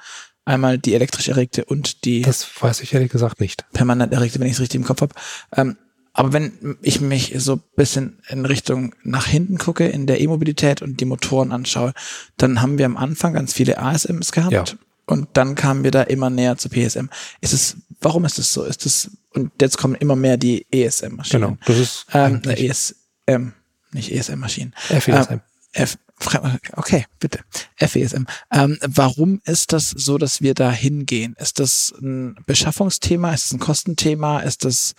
[0.45, 2.21] Einmal die elektrisch erregte und die.
[2.21, 3.65] Das weiß ich ehrlich gesagt nicht.
[3.73, 5.13] Permanent erregte, wenn ich es richtig im Kopf habe.
[5.55, 5.77] Ähm,
[6.13, 10.99] aber wenn ich mich so bisschen in Richtung nach hinten gucke, in der E-Mobilität und
[10.99, 11.93] die Motoren anschaue,
[12.37, 14.51] dann haben wir am Anfang ganz viele ASMs gehabt.
[14.51, 14.63] Ja.
[15.05, 17.09] Und dann kamen wir da immer näher zu PSM.
[17.39, 18.63] Ist es, warum ist es so?
[18.63, 21.41] Ist es, und jetzt kommen immer mehr die ESM-Maschinen.
[21.41, 23.53] Genau, das ist ähm, ESM,
[23.91, 24.73] nicht ESM-Maschinen.
[24.75, 25.33] FESM.
[25.33, 25.41] Ähm,
[25.73, 25.97] F
[26.73, 27.39] Okay, bitte.
[27.75, 28.25] FESM.
[28.51, 31.35] Ähm, warum ist das so, dass wir da hingehen?
[31.39, 33.33] Ist das ein Beschaffungsthema?
[33.33, 34.39] Ist das ein Kostenthema?
[34.39, 34.93] Ist das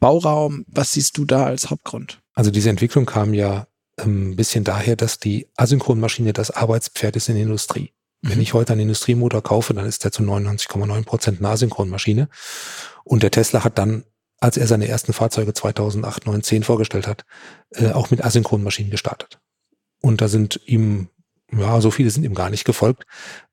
[0.00, 0.64] Bauraum?
[0.68, 2.20] Was siehst du da als Hauptgrund?
[2.34, 3.66] Also diese Entwicklung kam ja
[3.98, 7.92] ähm, ein bisschen daher, dass die Asynchronmaschine das Arbeitspferd ist in der Industrie.
[8.22, 8.30] Mhm.
[8.30, 12.28] Wenn ich heute einen Industriemotor kaufe, dann ist der zu 99,9 Prozent eine Asynchronmaschine.
[13.04, 14.04] Und der Tesla hat dann,
[14.40, 17.24] als er seine ersten Fahrzeuge 2008, 9, 10 vorgestellt hat,
[17.70, 19.38] äh, auch mit Asynchronmaschinen gestartet.
[20.06, 21.08] Und da sind ihm,
[21.50, 23.06] ja, so viele sind ihm gar nicht gefolgt.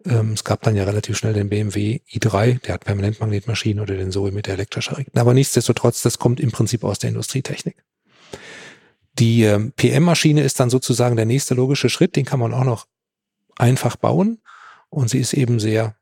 [0.05, 4.11] Ähm, es gab dann ja relativ schnell den BMW i3, der hat Permanentmagnetmaschinen oder den
[4.11, 5.11] Zoe mit der elektrischer Regel.
[5.19, 7.83] Aber nichtsdestotrotz, das kommt im Prinzip aus der Industrietechnik.
[9.17, 12.85] Die ähm, PM-Maschine ist dann sozusagen der nächste logische Schritt, den kann man auch noch
[13.55, 14.39] einfach bauen.
[14.89, 15.95] Und sie ist eben sehr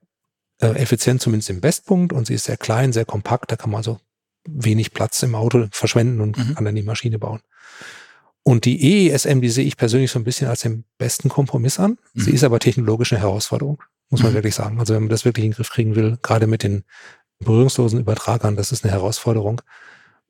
[0.59, 3.77] äh, effizient zumindest im Bestpunkt und sie ist sehr klein, sehr kompakt, da kann man
[3.77, 4.01] also
[4.45, 6.55] wenig Platz im Auto verschwenden und mhm.
[6.55, 7.39] kann dann die Maschine bauen.
[8.43, 11.97] Und die EESM, die sehe ich persönlich so ein bisschen als den besten Kompromiss an.
[12.13, 12.21] Mhm.
[12.21, 14.35] Sie ist aber technologisch eine Herausforderung, muss man mhm.
[14.35, 14.79] wirklich sagen.
[14.79, 16.83] Also wenn man das wirklich in den Griff kriegen will, gerade mit den
[17.39, 19.61] berührungslosen Übertragern, das ist eine Herausforderung.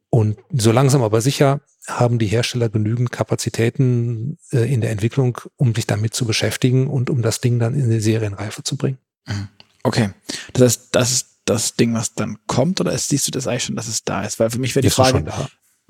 [0.10, 5.74] Und so langsam aber sicher haben die Hersteller genügend Kapazitäten äh, in der Entwicklung, um
[5.74, 8.98] sich damit zu beschäftigen und um das Ding dann in die Serienreife zu bringen.
[9.26, 9.48] Mhm.
[9.84, 10.10] Okay.
[10.54, 13.76] Das heißt, das ist das Ding, was dann kommt, oder siehst du das eigentlich schon,
[13.76, 14.40] dass es da ist?
[14.40, 15.24] Weil für mich wäre die ist Frage,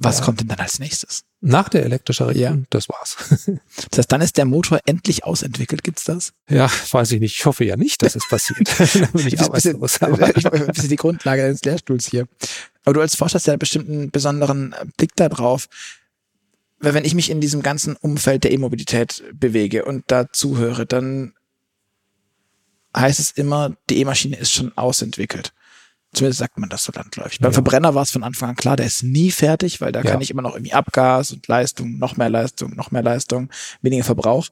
[0.04, 0.26] was ja.
[0.26, 1.24] kommt denn dann als nächstes?
[1.42, 2.66] Nach der elektrischen Regelung, ja.
[2.70, 3.18] das war's.
[3.92, 6.34] Das heißt, dann ist der Motor endlich ausentwickelt, gibt's das?
[6.50, 7.38] Ja, weiß ich nicht.
[7.38, 8.60] Ich hoffe ja nicht, dass es passiert.
[8.96, 9.96] dann bin ich arbeitslos.
[9.96, 12.28] Ich ein bisschen die Grundlage deines Lehrstuhls hier.
[12.84, 15.68] Aber du als Forscher hast ja einen bestimmten besonderen Blick da drauf.
[16.80, 21.34] Weil wenn ich mich in diesem ganzen Umfeld der E-Mobilität bewege und da zuhöre, dann
[22.96, 25.54] heißt es immer, die E-Maschine ist schon ausentwickelt.
[26.14, 27.40] Zumindest sagt man das so landläufig.
[27.40, 27.44] Ja.
[27.44, 30.12] Beim Verbrenner war es von Anfang an klar, der ist nie fertig, weil da ja.
[30.12, 33.50] kann ich immer noch irgendwie Abgas und Leistung, noch mehr Leistung, noch mehr Leistung,
[33.82, 34.50] weniger Verbrauch.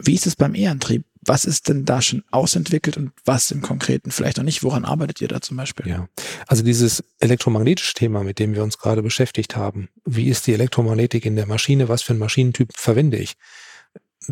[0.00, 1.04] Wie ist es beim E-Antrieb?
[1.26, 4.62] Was ist denn da schon ausentwickelt und was im Konkreten vielleicht noch nicht?
[4.62, 5.86] Woran arbeitet ihr da zum Beispiel?
[5.86, 6.08] Ja,
[6.46, 9.88] also dieses elektromagnetische Thema, mit dem wir uns gerade beschäftigt haben.
[10.04, 11.88] Wie ist die Elektromagnetik in der Maschine?
[11.88, 13.36] Was für einen Maschinentyp verwende ich?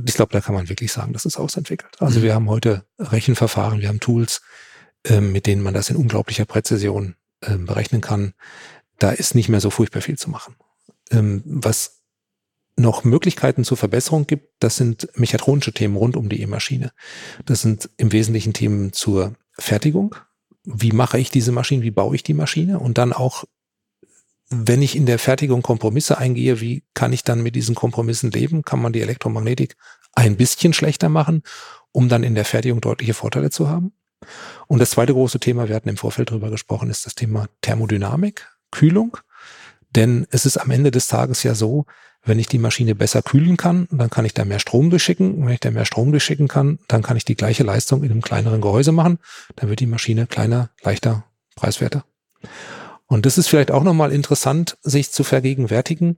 [0.05, 1.97] Ich glaube, da kann man wirklich sagen, das ist ausentwickelt.
[2.01, 2.25] Also mhm.
[2.25, 4.43] wir haben heute Rechenverfahren, wir haben Tools,
[5.09, 8.35] mit denen man das in unglaublicher Präzision ähm, berechnen kann,
[8.99, 10.55] da ist nicht mehr so furchtbar viel zu machen.
[11.11, 12.03] Ähm, was
[12.77, 16.93] noch Möglichkeiten zur Verbesserung gibt, das sind mechatronische Themen rund um die E-Maschine.
[17.45, 20.15] Das sind im Wesentlichen Themen zur Fertigung.
[20.65, 21.83] Wie mache ich diese Maschine?
[21.83, 22.79] Wie baue ich die Maschine?
[22.79, 23.45] Und dann auch,
[24.49, 28.63] wenn ich in der Fertigung Kompromisse eingehe, wie kann ich dann mit diesen Kompromissen leben?
[28.63, 29.77] Kann man die Elektromagnetik
[30.15, 31.43] ein bisschen schlechter machen,
[31.91, 33.93] um dann in der Fertigung deutliche Vorteile zu haben?
[34.67, 38.49] Und das zweite große Thema, wir hatten im Vorfeld drüber gesprochen, ist das Thema Thermodynamik,
[38.71, 39.17] Kühlung.
[39.95, 41.87] Denn es ist am Ende des Tages ja so,
[42.25, 45.35] wenn ich die Maschine besser kühlen kann, dann kann ich da mehr Strom durchschicken.
[45.35, 48.13] Und wenn ich da mehr Strom durchschicken kann, dann kann ich die gleiche Leistung in
[48.13, 49.19] einem kleineren Gehäuse machen.
[49.57, 51.25] Dann wird die Maschine kleiner, leichter,
[51.57, 52.05] preiswerter.
[53.07, 56.17] Und das ist vielleicht auch nochmal interessant, sich zu vergegenwärtigen.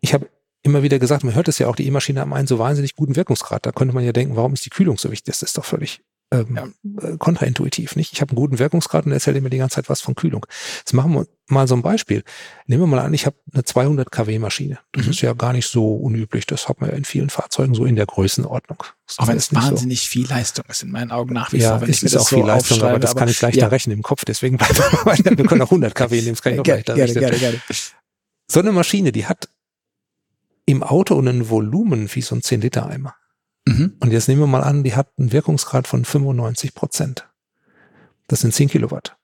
[0.00, 0.28] Ich habe
[0.62, 3.16] immer wieder gesagt, man hört es ja auch, die E-Maschine haben einen so wahnsinnig guten
[3.16, 3.64] Wirkungsgrad.
[3.64, 5.32] Da könnte man ja denken, warum ist die Kühlung so wichtig?
[5.32, 6.02] Das ist doch völlig
[6.32, 7.08] ähm, ja.
[7.08, 8.12] Äh, kontraintuitiv, nicht?
[8.12, 10.46] Ich habe einen guten Wirkungsgrad und erzähle mir die ganze Zeit was von Kühlung.
[10.78, 12.22] Jetzt machen wir mal so ein Beispiel.
[12.66, 14.78] Nehmen wir mal an, ich habe eine 200 kW Maschine.
[14.92, 15.10] Das mhm.
[15.10, 16.46] ist ja gar nicht so unüblich.
[16.46, 18.82] Das hat man ja in vielen Fahrzeugen so in der Größenordnung.
[19.16, 20.08] Auch wenn es wahnsinnig so.
[20.08, 21.80] viel Leistung ist, in meinen Augen nach wie ja, vor.
[21.82, 23.68] Wenn es ist auch so viel Leistung, aber das kann ich leichter ja.
[23.68, 24.24] rechnen im Kopf.
[24.24, 25.36] Deswegen bleiben wir weiter.
[25.36, 27.28] Wir können auch 100 kW nehmen, das kann ich noch leichter gerne, rechnen.
[27.28, 27.60] Gerne, gerne.
[28.46, 29.48] So eine Maschine, die hat
[30.66, 33.16] im Auto ein Volumen wie so ein 10 Liter Eimer.
[33.66, 33.96] Mhm.
[34.00, 37.28] Und jetzt nehmen wir mal an, die hat einen Wirkungsgrad von 95 Prozent.
[38.26, 39.16] Das sind 10 Kilowatt.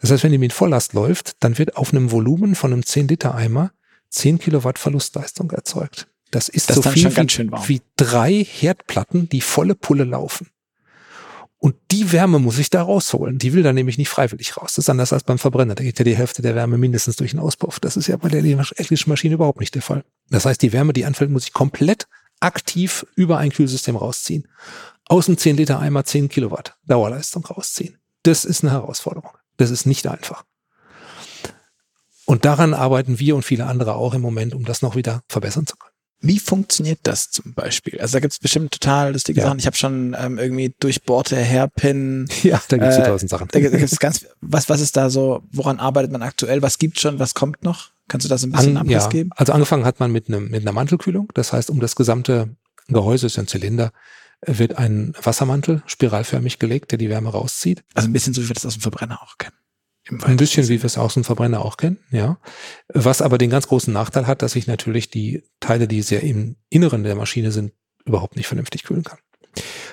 [0.00, 3.08] Das heißt, wenn die mit Volllast läuft, dann wird auf einem Volumen von einem 10
[3.08, 3.72] Liter Eimer
[4.10, 6.08] 10 Kilowatt Verlustleistung erzeugt.
[6.30, 10.48] Das ist das so viel wie, wie drei Herdplatten, die volle Pulle laufen.
[11.58, 13.38] Und die Wärme muss ich da rausholen.
[13.38, 14.74] Die will da nämlich nicht freiwillig raus.
[14.74, 15.76] Das ist anders als beim Verbrenner.
[15.76, 17.78] Da geht ja die Hälfte der Wärme mindestens durch den Auspuff.
[17.78, 20.04] Das ist ja bei der elektrischen Maschine überhaupt nicht der Fall.
[20.28, 22.08] Das heißt, die Wärme, die anfällt, muss ich komplett
[22.42, 24.48] aktiv über ein Kühlsystem rausziehen.
[25.06, 27.98] Aus dem 10 Liter Eimer 10 Kilowatt Dauerleistung rausziehen.
[28.22, 29.32] Das ist eine Herausforderung.
[29.56, 30.44] Das ist nicht einfach.
[32.24, 35.66] Und daran arbeiten wir und viele andere auch im Moment, um das noch wieder verbessern
[35.66, 35.92] zu können.
[36.24, 38.00] Wie funktioniert das zum Beispiel?
[38.00, 39.46] Also da gibt es bestimmt total lustige ja.
[39.46, 39.58] Sachen.
[39.58, 42.28] Ich habe schon ähm, irgendwie durchbohrte Hairpin.
[42.42, 43.48] Ja, da gibt es äh, tausend Sachen.
[43.50, 46.62] Da, da gibt es ganz, was, was ist da so, woran arbeitet man aktuell?
[46.62, 47.91] Was gibt schon, was kommt noch?
[48.08, 49.30] Kannst du das ein bisschen An, Abriss ja, geben?
[49.36, 51.28] Also angefangen hat man mit, einem, mit einer Mantelkühlung.
[51.34, 52.56] Das heißt, um das gesamte
[52.88, 53.92] Gehäuse, ist ein Zylinder,
[54.44, 57.84] wird ein Wassermantel spiralförmig gelegt, der die Wärme rauszieht.
[57.94, 59.56] Also ein bisschen so, wie wir das aus dem Verbrenner auch kennen.
[60.22, 62.38] Ein bisschen, wie wir es aus dem Verbrenner auch kennen, ja.
[62.88, 66.56] Was aber den ganz großen Nachteil hat, dass ich natürlich die Teile, die sehr im
[66.70, 67.72] Inneren der Maschine sind,
[68.04, 69.18] überhaupt nicht vernünftig kühlen kann.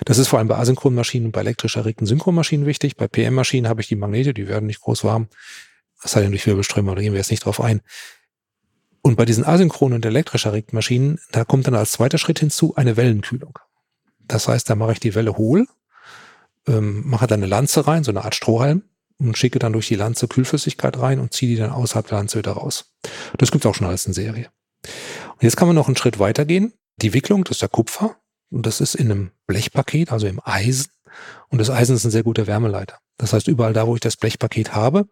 [0.06, 2.96] Das ist vor allem bei asynchronen Maschinen und bei elektrisch erregten Synchronmaschinen wichtig.
[2.96, 5.28] Bei PM-Maschinen habe ich die Magnete, die werden nicht groß warm.
[6.02, 7.82] Das sei denn durch Wirbelströme, da gehen wir jetzt nicht drauf ein.
[9.02, 12.76] Und bei diesen asynchronen und elektrisch erregten Maschinen, da kommt dann als zweiter Schritt hinzu
[12.76, 13.58] eine Wellenkühlung.
[14.20, 15.68] Das heißt, da mache ich die Welle hohl,
[16.68, 18.84] ähm, mache da eine Lanze rein, so eine Art Strohhalm,
[19.20, 22.38] und schicke dann durch die Lanze Kühlflüssigkeit rein und ziehe die dann außerhalb der Lanze
[22.38, 22.94] wieder raus.
[23.38, 24.50] Das gibt's auch schon alles in Serie.
[24.84, 26.74] Und jetzt kann man noch einen Schritt weitergehen.
[27.02, 28.16] Die Wicklung, das ist der Kupfer.
[28.50, 30.92] Und das ist in einem Blechpaket, also im Eisen.
[31.50, 32.98] Und das Eisen ist ein sehr guter Wärmeleiter.
[33.18, 35.08] Das heißt, überall da, wo ich das Blechpaket habe,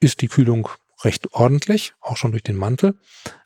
[0.00, 0.68] ist die Kühlung
[1.04, 2.94] recht ordentlich, auch schon durch den Mantel.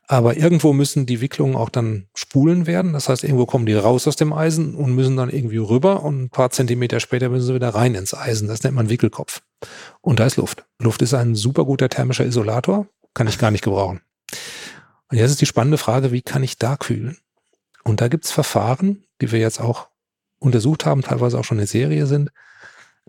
[0.06, 2.92] Aber irgendwo müssen die Wicklungen auch dann spulen werden.
[2.92, 6.24] Das heißt, irgendwo kommen die raus aus dem Eisen und müssen dann irgendwie rüber und
[6.24, 8.48] ein paar Zentimeter später müssen sie wieder rein ins Eisen.
[8.48, 9.42] Das nennt man Wickelkopf.
[10.02, 10.66] Und da ist Luft.
[10.78, 12.86] Luft ist ein super guter thermischer Isolator.
[13.14, 14.02] Kann ich gar nicht gebrauchen.
[15.10, 17.16] Und jetzt ist die spannende Frage, wie kann ich da kühlen?
[17.82, 19.88] Und da gibt's Verfahren, die wir jetzt auch
[20.38, 22.30] untersucht haben, teilweise auch schon in Serie sind,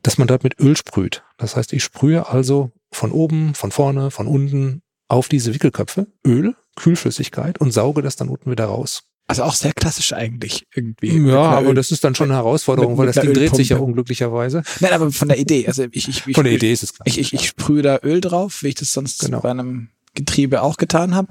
[0.02, 1.24] dass man dort mit Öl sprüht.
[1.38, 6.56] Das heißt, ich sprühe also von oben, von vorne, von unten auf diese Wickelköpfe Öl,
[6.76, 9.04] Kühlflüssigkeit und sauge das dann unten wieder raus.
[9.28, 11.18] Also auch sehr klassisch eigentlich irgendwie.
[11.28, 13.70] Ja, aber Öl das ist dann schon eine Herausforderung, mit, weil das Ding dreht sich
[13.70, 14.62] ja unglücklicherweise.
[14.82, 15.68] Nein, aber von der Idee.
[15.68, 17.08] Also ich, ich, ich von der Idee ist es klar.
[17.08, 19.40] Ich, ich, ich sprühe da Öl drauf, wie ich das sonst genau.
[19.42, 21.30] bei einem Getriebe auch getan habe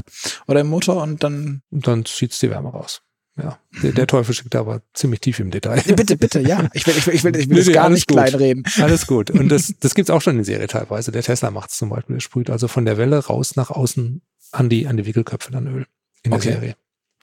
[0.48, 1.62] oder im Motor und dann.
[1.70, 3.03] Und dann zieht's die Wärme raus.
[3.37, 5.83] Ja, der, der Teufel steckt aber ziemlich tief im Detail.
[5.83, 6.68] Bitte, bitte, ja.
[6.73, 8.16] Ich will, ich will, ich will, ich will nee, das gar nicht gut.
[8.16, 8.64] kleinreden.
[8.81, 9.31] Alles gut.
[9.31, 11.11] Und das, das gibt's auch schon in Serie teilweise.
[11.11, 12.14] Der Tesla macht's zum Beispiel.
[12.14, 15.66] Der sprüht also von der Welle raus nach außen an die, an die Wickelköpfe dann
[15.66, 15.87] Öl
[16.23, 16.53] in der okay.
[16.53, 16.77] Serie.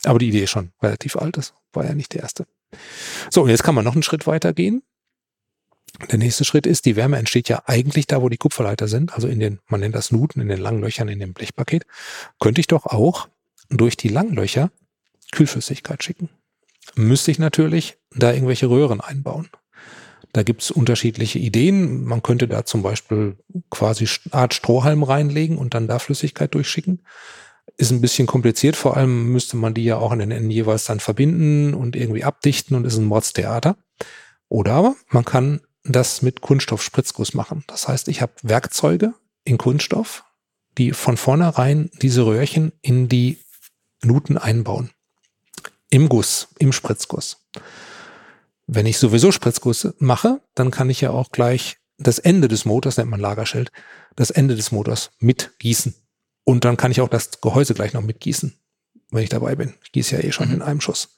[0.04, 1.38] Aber die Idee ist schon relativ alt.
[1.38, 2.45] Das war ja nicht der erste.
[3.30, 4.84] So, und jetzt kann man noch einen Schritt weiter gehen.
[6.10, 9.28] Der nächste Schritt ist, die Wärme entsteht ja eigentlich da, wo die Kupferleiter sind, also
[9.28, 11.86] in den, man nennt das Nuten, in den langen Löchern in dem Blechpaket.
[12.39, 13.28] Könnte ich doch auch
[13.69, 14.71] durch die Langlöcher
[15.31, 16.29] Kühlflüssigkeit schicken.
[16.95, 19.49] Müsste ich natürlich da irgendwelche Röhren einbauen.
[20.33, 22.05] Da gibt's unterschiedliche Ideen.
[22.05, 23.37] Man könnte da zum Beispiel
[23.69, 27.01] quasi Art Strohhalm reinlegen und dann da Flüssigkeit durchschicken.
[27.77, 30.85] Ist ein bisschen kompliziert, vor allem müsste man die ja auch an den Enden jeweils
[30.85, 33.77] dann verbinden und irgendwie abdichten und ist ein Mordstheater.
[34.49, 37.63] Oder aber man kann das mit Kunststoffspritzguss machen.
[37.67, 39.13] Das heißt, ich habe Werkzeuge
[39.43, 40.23] in Kunststoff,
[40.77, 43.39] die von vornherein diese Röhrchen in die
[44.03, 44.91] Nuten einbauen.
[45.91, 47.45] Im Guss, im Spritzguss.
[48.65, 52.97] Wenn ich sowieso Spritzguss mache, dann kann ich ja auch gleich das Ende des Motors,
[52.97, 53.71] nennt man Lagerschild,
[54.15, 55.93] das Ende des Motors mitgießen.
[56.43, 58.58] Und dann kann ich auch das Gehäuse gleich noch mitgießen,
[59.12, 59.75] wenn ich dabei bin.
[59.84, 60.56] Ich gieße ja eh schon mhm.
[60.56, 61.15] in einem Schuss.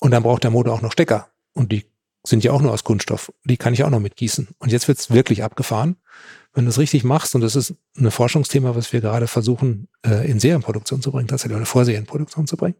[0.00, 1.28] Und dann braucht der Motor auch noch Stecker.
[1.52, 1.84] Und die
[2.24, 3.32] sind ja auch nur aus Kunststoff.
[3.44, 4.48] Die kann ich auch noch mitgießen.
[4.58, 5.96] Und jetzt wird's wirklich abgefahren.
[6.52, 10.28] Wenn du es richtig machst, und das ist ein Forschungsthema, was wir gerade versuchen, äh,
[10.30, 12.76] in Serienproduktion zu bringen, tatsächlich eine Vorserienproduktion zu bringen,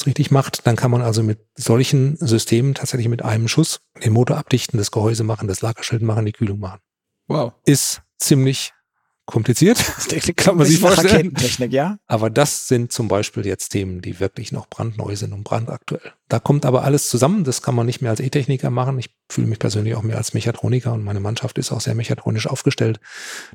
[0.00, 4.12] das richtig macht, dann kann man also mit solchen Systemen tatsächlich mit einem Schuss den
[4.12, 6.80] Motor abdichten, das Gehäuse machen, das Lagerschild machen, die Kühlung machen.
[7.28, 7.52] Wow.
[7.64, 8.72] Ist ziemlich
[9.30, 9.78] kompliziert.
[10.10, 11.34] Das kann man sich vorstellen.
[11.70, 11.98] ja.
[12.06, 16.12] Aber das sind zum Beispiel jetzt Themen, die wirklich noch brandneu sind und brandaktuell.
[16.28, 17.44] Da kommt aber alles zusammen.
[17.44, 18.98] Das kann man nicht mehr als E-Techniker machen.
[18.98, 22.46] Ich fühle mich persönlich auch mehr als Mechatroniker und meine Mannschaft ist auch sehr mechatronisch
[22.46, 23.00] aufgestellt.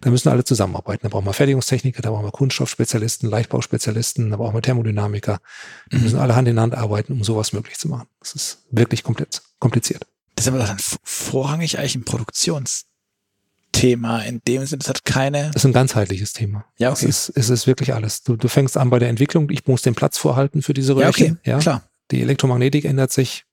[0.02, 1.02] Da müssen alle zusammenarbeiten.
[1.04, 5.40] Da brauchen wir Fertigungstechniker, da brauchen wir Kunststoffspezialisten, Leichtbauspezialisten, da brauchen wir Thermodynamiker.
[5.92, 6.04] Die mhm.
[6.04, 8.08] müssen alle Hand in Hand arbeiten, um sowas möglich zu machen.
[8.20, 10.08] Das ist wirklich kompliziert.
[10.36, 12.86] Das ist aber dann vorrangig eigentlich ein Produktions
[13.76, 14.82] Thema in dem Sinne.
[14.82, 15.48] Es hat keine.
[15.52, 16.66] Das ist ein ganzheitliches Thema.
[16.78, 17.08] Ja, okay.
[17.08, 18.24] Es ist, es ist wirklich alles.
[18.24, 19.50] Du, du fängst an bei der Entwicklung.
[19.50, 21.26] Ich muss den Platz vorhalten für diese Röhrchen.
[21.26, 21.50] Ja, okay.
[21.50, 21.60] ja?
[21.60, 21.84] klar.
[22.12, 23.46] Die Elektromagnetik ändert sich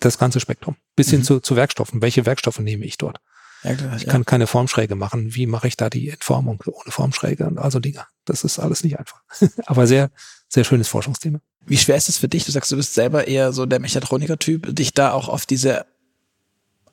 [0.00, 0.76] das ganze Spektrum.
[0.94, 1.24] Bis hin mhm.
[1.24, 2.02] zu, zu Werkstoffen.
[2.02, 3.20] Welche Werkstoffe nehme ich dort?
[3.62, 4.12] Ja, klar, ich ja.
[4.12, 5.34] kann keine Formschräge machen.
[5.34, 8.04] Wie mache ich da die Entformung ohne Formschräge und also Dinge?
[8.24, 9.22] Das ist alles nicht einfach.
[9.66, 10.10] Aber sehr,
[10.48, 11.40] sehr schönes Forschungsthema.
[11.64, 12.44] Wie schwer ist es für dich?
[12.44, 15.86] Du sagst, du bist selber eher so der Mechatroniker-Typ, dich da auch auf diese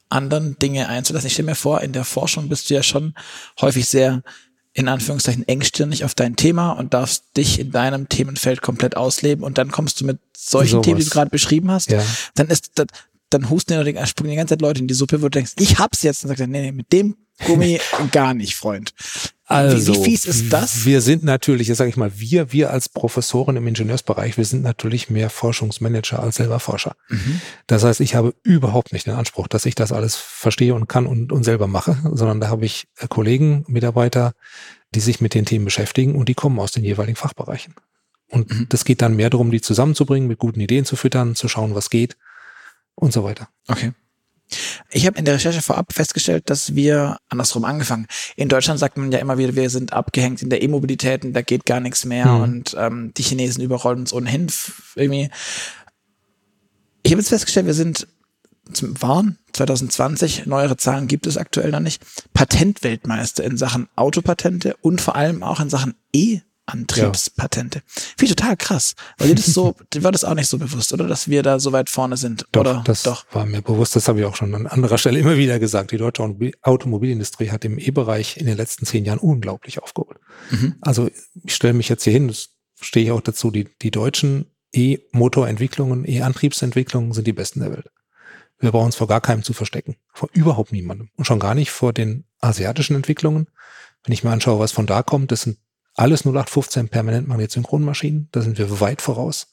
[0.10, 1.28] anderen Dinge einzulassen.
[1.28, 3.14] Ich stelle mir vor, in der Forschung bist du ja schon
[3.60, 4.22] häufig sehr
[4.74, 9.58] in Anführungszeichen engstirnig auf dein Thema und darfst dich in deinem Themenfeld komplett ausleben und
[9.60, 12.04] dann kommst du mit solchen so Themen, die du gerade beschrieben hast, ja.
[12.34, 12.88] dann ist das,
[13.30, 13.74] dann husten
[14.08, 16.30] springen die ganze Zeit Leute in die Suppe, wo du denkst, ich hab's jetzt und
[16.30, 17.80] sagst, nee, nee, mit dem Gummi
[18.12, 18.94] gar nicht, Freund.
[19.46, 20.86] Also, wie, wie fies ist das?
[20.86, 24.64] Wir sind natürlich, jetzt sage ich mal, wir, wir als Professoren im Ingenieursbereich, wir sind
[24.64, 26.96] natürlich mehr Forschungsmanager als selber Forscher.
[27.10, 27.42] Mhm.
[27.68, 31.06] Das heißt, ich habe überhaupt nicht den Anspruch, dass ich das alles verstehe und kann
[31.06, 34.34] und, und selber mache, sondern da habe ich äh, Kollegen, Mitarbeiter,
[34.96, 37.76] die sich mit den Themen beschäftigen und die kommen aus den jeweiligen Fachbereichen.
[38.30, 38.68] Und mhm.
[38.70, 41.90] das geht dann mehr darum, die zusammenzubringen, mit guten Ideen zu füttern, zu schauen, was
[41.90, 42.18] geht
[42.96, 43.50] und so weiter.
[43.68, 43.92] Okay.
[44.92, 48.08] Ich habe in der Recherche vorab festgestellt, dass wir andersrum angefangen.
[48.36, 51.42] In Deutschland sagt man ja immer wieder, wir sind abgehängt in der E-Mobilität und da
[51.42, 52.42] geht gar nichts mehr mhm.
[52.42, 54.48] und ähm, die Chinesen überrollen uns ohnehin
[54.96, 55.30] irgendwie.
[57.04, 58.08] Ich habe jetzt festgestellt, wir sind
[58.72, 62.02] zum waren 2020, neuere Zahlen gibt es aktuell noch nicht,
[62.34, 67.80] Patentweltmeister in Sachen Autopatente und vor allem auch in Sachen E Antriebspatente.
[67.80, 68.02] Ja.
[68.18, 68.96] Wie total krass.
[69.18, 71.08] Weil dir das so, dir war das auch nicht so bewusst, oder?
[71.08, 72.46] Dass wir da so weit vorne sind.
[72.52, 72.84] Doch, oder?
[72.86, 73.26] das doch.
[73.34, 73.96] war mir bewusst.
[73.96, 75.92] Das habe ich auch schon an anderer Stelle immer wieder gesagt.
[75.92, 76.24] Die deutsche
[76.62, 80.20] Automobilindustrie hat im E-Bereich in den letzten zehn Jahren unglaublich aufgeholt.
[80.52, 80.76] Mhm.
[80.82, 81.10] Also
[81.44, 82.50] ich stelle mich jetzt hier hin, das
[82.80, 87.90] stehe ich auch dazu, die, die deutschen E-Motorentwicklungen, E-Antriebsentwicklungen sind die besten der Welt.
[88.60, 89.98] Wir brauchen uns vor gar keinem zu verstecken.
[90.14, 91.10] Vor überhaupt niemandem.
[91.18, 93.48] Und schon gar nicht vor den asiatischen Entwicklungen.
[94.04, 95.58] Wenn ich mir anschaue, was von da kommt, das sind
[95.96, 99.52] Alles 0815 permanent Magnetsynchronmaschinen, da sind wir weit voraus.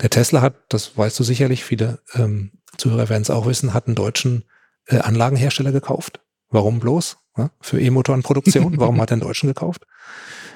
[0.00, 3.86] Der Tesla hat, das weißt du sicherlich, viele ähm, Zuhörer werden es auch wissen, hat
[3.86, 4.44] einen deutschen
[4.86, 6.20] äh, Anlagenhersteller gekauft.
[6.50, 7.18] Warum bloß?
[7.36, 8.78] Ja, für E-Motorenproduktion.
[8.78, 9.86] Warum hat er einen deutschen gekauft?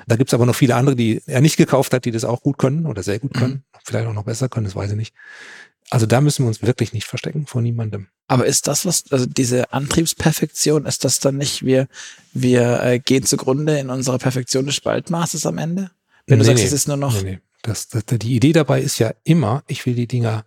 [0.07, 2.57] Da gibt's aber noch viele andere, die er nicht gekauft hat, die das auch gut
[2.57, 3.55] können oder sehr gut können.
[3.55, 3.81] Mhm.
[3.85, 5.15] Vielleicht auch noch besser können, das weiß ich nicht.
[5.91, 8.09] Also da müssen wir uns wirklich nicht verstecken vor niemandem.
[8.27, 11.89] Aber ist das was, also diese Antriebsperfektion, ist das dann nicht, wir,
[12.35, 15.91] wir äh, gehen zugrunde in unserer Perfektion des Spaltmaßes am Ende?
[16.27, 17.15] Wenn nee, du sagst, es ist nur noch.
[17.23, 17.39] Nee, nee.
[17.63, 20.45] Das, das, die Idee dabei ist ja immer, ich will die Dinger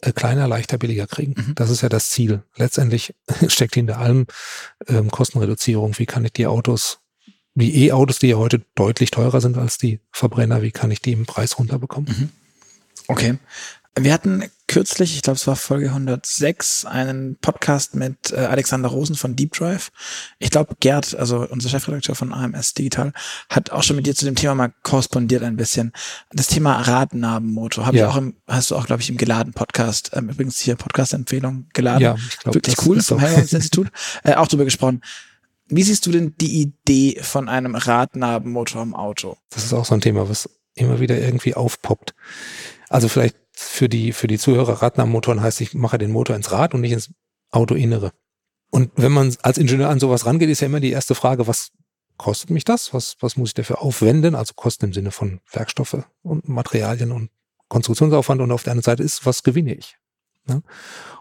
[0.00, 1.34] äh, kleiner, leichter, billiger kriegen.
[1.36, 1.54] Mhm.
[1.56, 2.42] Das ist ja das Ziel.
[2.56, 3.14] Letztendlich
[3.48, 4.26] steckt hinter allem
[4.86, 5.98] ähm, Kostenreduzierung.
[5.98, 7.00] Wie kann ich die Autos,
[7.54, 11.12] die E-Autos, die ja heute deutlich teurer sind als die Verbrenner, wie kann ich die
[11.12, 12.08] im Preis runterbekommen?
[12.08, 12.28] Mhm.
[13.08, 13.38] Okay.
[13.98, 14.44] Wir hatten
[14.76, 19.52] kürzlich, ich glaube, es war Folge 106, einen Podcast mit äh, Alexander Rosen von Deep
[19.52, 19.90] Drive.
[20.38, 23.14] Ich glaube, Gerd, also unser Chefredakteur von AMS Digital,
[23.48, 25.94] hat auch schon mit dir zu dem Thema mal korrespondiert ein bisschen.
[26.30, 28.04] Das Thema Radnabenmotor habe ja.
[28.04, 31.68] ich auch im, hast du auch, glaube ich, im geladen Podcast, ähm, übrigens hier Podcast-Empfehlung
[31.72, 32.02] geladen.
[32.02, 33.88] Ja, ich glaube, Wirklich cool vom Helmholtz-Institut,
[34.24, 35.00] äh, auch drüber gesprochen.
[35.68, 39.38] Wie siehst du denn die Idee von einem Radnabenmotor im Auto?
[39.48, 42.14] Das ist auch so ein Thema, was immer wieder irgendwie aufpoppt.
[42.90, 46.74] Also vielleicht für die, für die Zuhörer Radnahmotoren heißt, ich mache den Motor ins Rad
[46.74, 47.10] und nicht ins
[47.50, 48.12] Autoinnere.
[48.70, 51.70] Und wenn man als Ingenieur an sowas rangeht, ist ja immer die erste Frage, was
[52.18, 52.92] kostet mich das?
[52.92, 54.34] Was, was muss ich dafür aufwenden?
[54.34, 57.30] Also Kosten im Sinne von Werkstoffe und Materialien und
[57.68, 59.96] Konstruktionsaufwand und auf der anderen Seite ist, was gewinne ich?
[60.46, 60.62] Ne?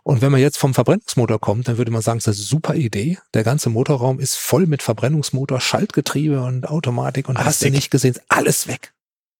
[0.03, 2.75] Und wenn man jetzt vom Verbrennungsmotor kommt, dann würde man sagen, das ist eine super
[2.75, 3.17] Idee.
[3.33, 8.17] Der ganze Motorraum ist voll mit Verbrennungsmotor, Schaltgetriebe und Automatik und hast du nicht gesehen,
[8.29, 8.93] alles weg.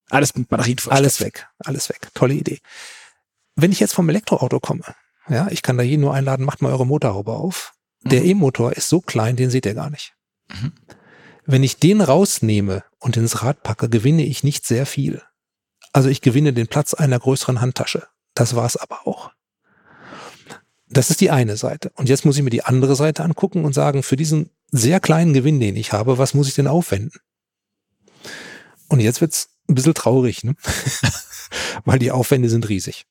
[0.09, 2.09] Alles mit Batterien Alles weg, alles weg.
[2.13, 2.59] Tolle Idee.
[3.55, 4.83] Wenn ich jetzt vom Elektroauto komme,
[5.29, 7.73] ja, ich kann da jeden nur einladen, macht mal eure Motorhaube auf.
[8.03, 8.27] Der mhm.
[8.27, 10.13] E-Motor ist so klein, den seht ihr gar nicht.
[10.49, 10.73] Mhm.
[11.45, 15.21] Wenn ich den rausnehme und ins Rad packe, gewinne ich nicht sehr viel.
[15.93, 18.07] Also ich gewinne den Platz einer größeren Handtasche.
[18.33, 19.31] Das war's aber auch.
[20.87, 21.91] Das ist die eine Seite.
[21.95, 25.33] Und jetzt muss ich mir die andere Seite angucken und sagen, für diesen sehr kleinen
[25.33, 27.19] Gewinn, den ich habe, was muss ich denn aufwenden?
[28.87, 30.55] Und jetzt wird's ein bisschen traurig, ne?
[31.85, 33.05] weil die Aufwände sind riesig.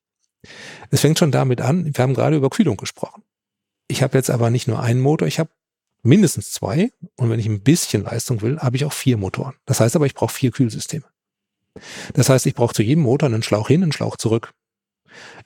[0.90, 3.22] Es fängt schon damit an, wir haben gerade über Kühlung gesprochen.
[3.88, 5.50] Ich habe jetzt aber nicht nur einen Motor, ich habe
[6.02, 9.55] mindestens zwei und wenn ich ein bisschen Leistung will, habe ich auch vier Motoren.
[9.66, 11.05] Das heißt aber, ich brauche vier Kühlsysteme.
[12.12, 14.55] Das heißt, ich brauche zu jedem Motor einen Schlauch hin, einen Schlauch zurück.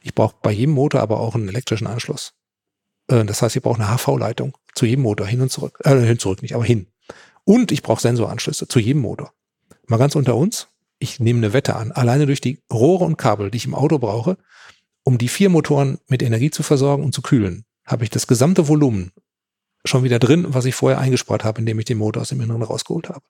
[0.03, 2.35] Ich brauche bei jedem Motor aber auch einen elektrischen Anschluss.
[3.09, 5.81] Äh, das heißt, ich brauche eine HV-Leitung zu jedem Motor hin und zurück.
[5.85, 6.89] Äh, hin zurück nicht, aber hin.
[7.45, 9.33] Und ich brauche Sensoranschlüsse zu jedem Motor.
[9.87, 10.68] Mal ganz unter uns
[10.99, 13.99] ich nehme eine Wette an, alleine durch die Rohre und Kabel, die ich im Auto
[13.99, 14.37] brauche,
[15.05, 18.69] um die vier Motoren mit Energie zu versorgen und zu kühlen, habe ich das gesamte
[18.69, 19.13] Volumen
[19.85, 22.63] schon wieder drin, was ich vorher eingespart habe, indem ich den Motor aus dem Inneren
[22.63, 23.25] rausgeholt habe.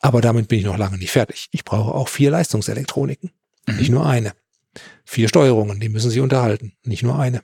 [0.00, 1.48] Aber damit bin ich noch lange nicht fertig.
[1.52, 3.30] Ich brauche auch vier Leistungselektroniken,
[3.66, 3.76] mhm.
[3.76, 4.34] nicht nur eine.
[5.04, 7.42] Vier Steuerungen, die müssen sich unterhalten, nicht nur eine.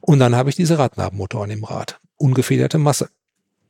[0.00, 2.00] Und dann habe ich diese Radnabenmotoren im Rad.
[2.16, 3.10] Ungefederte Masse.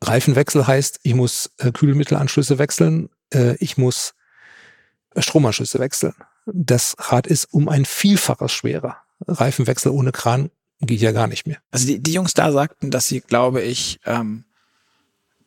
[0.03, 4.15] Reifenwechsel heißt, ich muss äh, Kühlmittelanschlüsse wechseln, äh, ich muss
[5.23, 6.15] Stromanschlüsse wechseln.
[6.47, 8.97] Das Rad ist um ein Vielfaches schwerer.
[9.27, 10.51] Reifenwechsel ohne Kran
[10.81, 11.59] geht ja gar nicht mehr.
[11.71, 14.45] Also die, die Jungs da sagten, dass sie, glaube ich, ähm,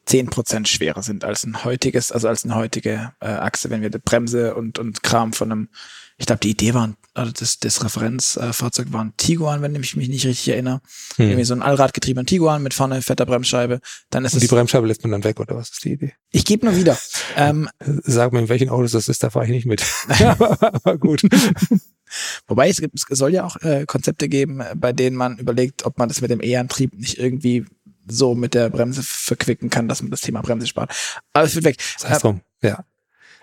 [0.07, 3.99] 10% schwerer sind als ein heutiges, also als eine heutige äh, Achse, wenn wir die
[3.99, 5.69] Bremse und, und Kram von einem,
[6.21, 9.95] ich glaube, die Idee war, also das, das Referenzfahrzeug äh, war ein Tiguan, wenn ich
[9.95, 10.79] mich nicht richtig erinnere.
[11.15, 11.29] Hm.
[11.29, 13.81] Irgendwie so ein Allradgetriebener Tiguan mit vorne fetter Bremsscheibe.
[14.11, 16.13] Dann ist und die Bremsscheibe lässt man dann weg, oder was ist die Idee?
[16.29, 16.95] Ich gebe nur wieder.
[17.35, 19.83] ähm, Sag mir, in welchen Autos das ist, da fahre ich nicht mit.
[20.19, 21.23] aber gut.
[22.47, 25.97] Wobei es, gibt, es soll ja auch äh, Konzepte geben, bei denen man überlegt, ob
[25.97, 27.65] man das mit dem E-Antrieb nicht irgendwie
[28.07, 30.93] so mit der Bremse verquicken kann, dass man das Thema Bremse spart.
[31.33, 31.77] Aber es wird weg.
[31.99, 32.85] Das heißt drum, ja.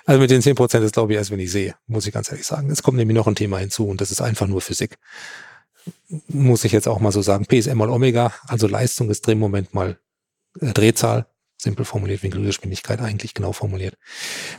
[0.08, 2.30] Also mit den 10 Prozent ist glaube ich erst, wenn ich sehe, muss ich ganz
[2.30, 2.70] ehrlich sagen.
[2.70, 4.96] Es kommt nämlich noch ein Thema hinzu und das ist einfach nur Physik.
[6.28, 7.44] Muss ich jetzt auch mal so sagen.
[7.44, 9.98] PSM mal Omega, also Leistung ist Drehmoment mal
[10.62, 11.26] äh, Drehzahl,
[11.58, 13.98] simpel formuliert, Winkelgeschwindigkeit eigentlich genau formuliert.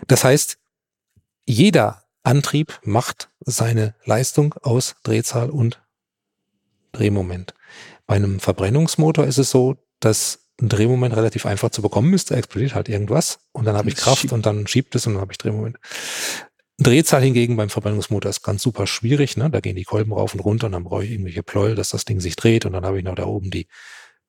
[0.06, 0.60] Das heißt,
[1.45, 5.82] jeder Antrieb macht seine Leistung aus Drehzahl und
[6.91, 7.56] Drehmoment.
[8.06, 12.32] Bei einem Verbrennungsmotor ist es so, dass ein Drehmoment relativ einfach zu bekommen ist.
[12.32, 15.22] Da explodiert halt irgendwas und dann habe ich Kraft und dann schiebt es und dann
[15.22, 15.78] habe ich Drehmoment.
[16.78, 19.36] Drehzahl hingegen beim Verbrennungsmotor ist ganz super schwierig.
[19.36, 19.49] Ne?
[19.49, 22.05] Da gehen die Kolben rauf und runter und dann brauche ich irgendwelche Pleuel, dass das
[22.05, 23.68] Ding sich dreht und dann habe ich noch da oben die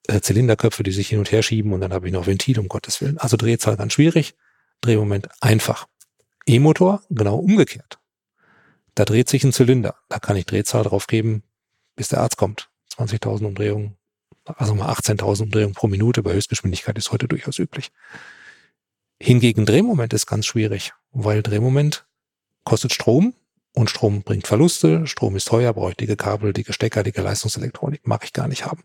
[0.09, 2.69] äh, Zylinderköpfe, die sich hin und her schieben und dann habe ich noch Ventil, um
[2.69, 3.19] Gottes Willen.
[3.19, 4.35] Also Drehzahl ganz schwierig,
[4.81, 5.87] Drehmoment einfach.
[6.47, 7.99] E-Motor genau umgekehrt.
[8.97, 9.95] Da dreht sich ein Zylinder.
[10.09, 11.45] Da kann ich Drehzahl drauf geben,
[11.95, 12.71] bis der Arzt kommt.
[12.97, 13.97] 20.000 Umdrehungen
[14.59, 17.91] also mal 18.000 Umdrehungen pro Minute bei Höchstgeschwindigkeit ist heute durchaus üblich.
[19.21, 22.07] Hingegen Drehmoment ist ganz schwierig, weil Drehmoment
[22.65, 23.35] kostet Strom
[23.75, 28.07] und Strom bringt Verluste, Strom ist teuer, brauche ich dicke Kabel, dicke Stecker, dicke Leistungselektronik,
[28.07, 28.83] mag ich gar nicht haben.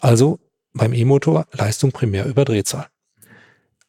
[0.00, 0.38] Also
[0.72, 2.86] beim E-Motor Leistung primär über Drehzahl.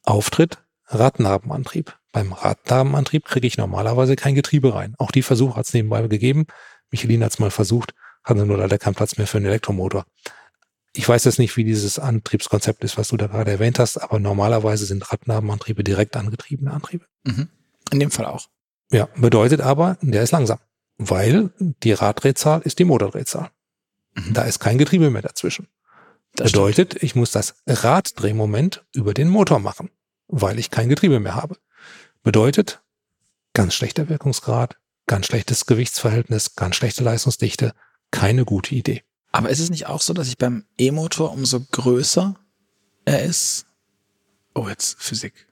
[0.04, 1.98] Auftritt Radnabenantrieb.
[2.12, 4.96] Beim Radnabenantrieb kriege ich normalerweise kein Getriebe rein.
[4.98, 6.48] Auch die Versuche hat es nebenbei gegeben.
[6.90, 10.06] Michelin hat es mal versucht, hatte nur leider keinen Platz mehr für einen Elektromotor.
[10.94, 14.20] Ich weiß jetzt nicht, wie dieses Antriebskonzept ist, was du da gerade erwähnt hast, aber
[14.20, 17.06] normalerweise sind Radnabenantriebe direkt angetriebene Antriebe.
[17.24, 17.48] Mhm.
[17.92, 18.48] In dem Fall auch.
[18.92, 20.60] Ja, bedeutet aber, der ist langsam,
[20.98, 23.52] weil die Raddrehzahl ist die Motordrehzahl.
[24.16, 24.34] Mhm.
[24.34, 25.68] Da ist kein Getriebe mehr dazwischen.
[26.36, 27.04] Das bedeutet, stimmt.
[27.04, 29.90] ich muss das Raddrehmoment über den Motor machen,
[30.28, 31.58] weil ich kein Getriebe mehr habe.
[32.24, 32.82] Bedeutet,
[33.54, 34.78] ganz schlechter Wirkungsgrad,
[35.08, 37.74] ganz schlechtes Gewichtsverhältnis, ganz schlechte Leistungsdichte,
[38.12, 39.04] keine gute Idee.
[39.32, 42.36] Aber ist es nicht auch so, dass ich beim E-Motor umso größer
[43.06, 43.66] er ist,
[44.54, 45.48] oh jetzt Physik,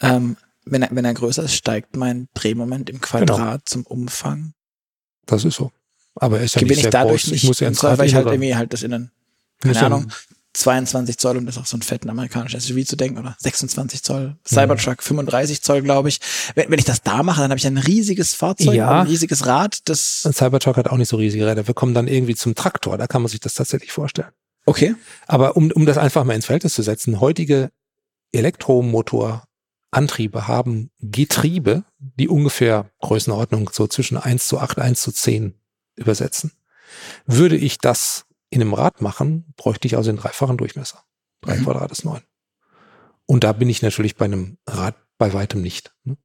[0.00, 3.56] ähm, wenn, er, wenn er größer ist, steigt mein Drehmoment im Quadrat genau.
[3.64, 4.54] zum Umfang?
[5.26, 5.72] Das ist so.
[6.14, 7.32] Aber er ist ja Gewinne nicht sehr ich dadurch groß.
[7.32, 9.10] nicht, ich muss ja ins weil ich halt irgendwie halt das in einen,
[9.60, 10.12] keine Ahnung,
[10.56, 14.36] 22 Zoll, um das auf so einen fetten amerikanischen SUV zu denken, oder 26 Zoll,
[14.46, 16.20] Cybertruck, 35 Zoll, glaube ich.
[16.54, 19.00] Wenn, wenn ich das da mache, dann habe ich ein riesiges Fahrzeug, Ja.
[19.02, 21.66] ein riesiges Rad, das, Ein Cybertruck hat auch nicht so riesige Räder.
[21.66, 22.96] Wir kommen dann irgendwie zum Traktor.
[22.98, 24.30] Da kann man sich das tatsächlich vorstellen.
[24.64, 24.94] okay.
[25.26, 27.70] Aber um, um das einfach mal ins Verhältnis zu setzen, heutige
[28.32, 35.54] Elektromotorantriebe haben Getriebe, die ungefähr Größenordnung so zwischen 1 zu 8, 1 zu 10
[35.96, 36.52] übersetzen.
[37.26, 41.02] Würde ich das in einem Rad machen, bräuchte ich also den dreifachen Durchmesser.
[41.42, 41.64] Drei Mhm.
[41.64, 42.22] Quadrat ist neun.
[43.26, 45.94] Und da bin ich natürlich bei einem Rad bei weitem nicht.
[46.04, 46.16] ne?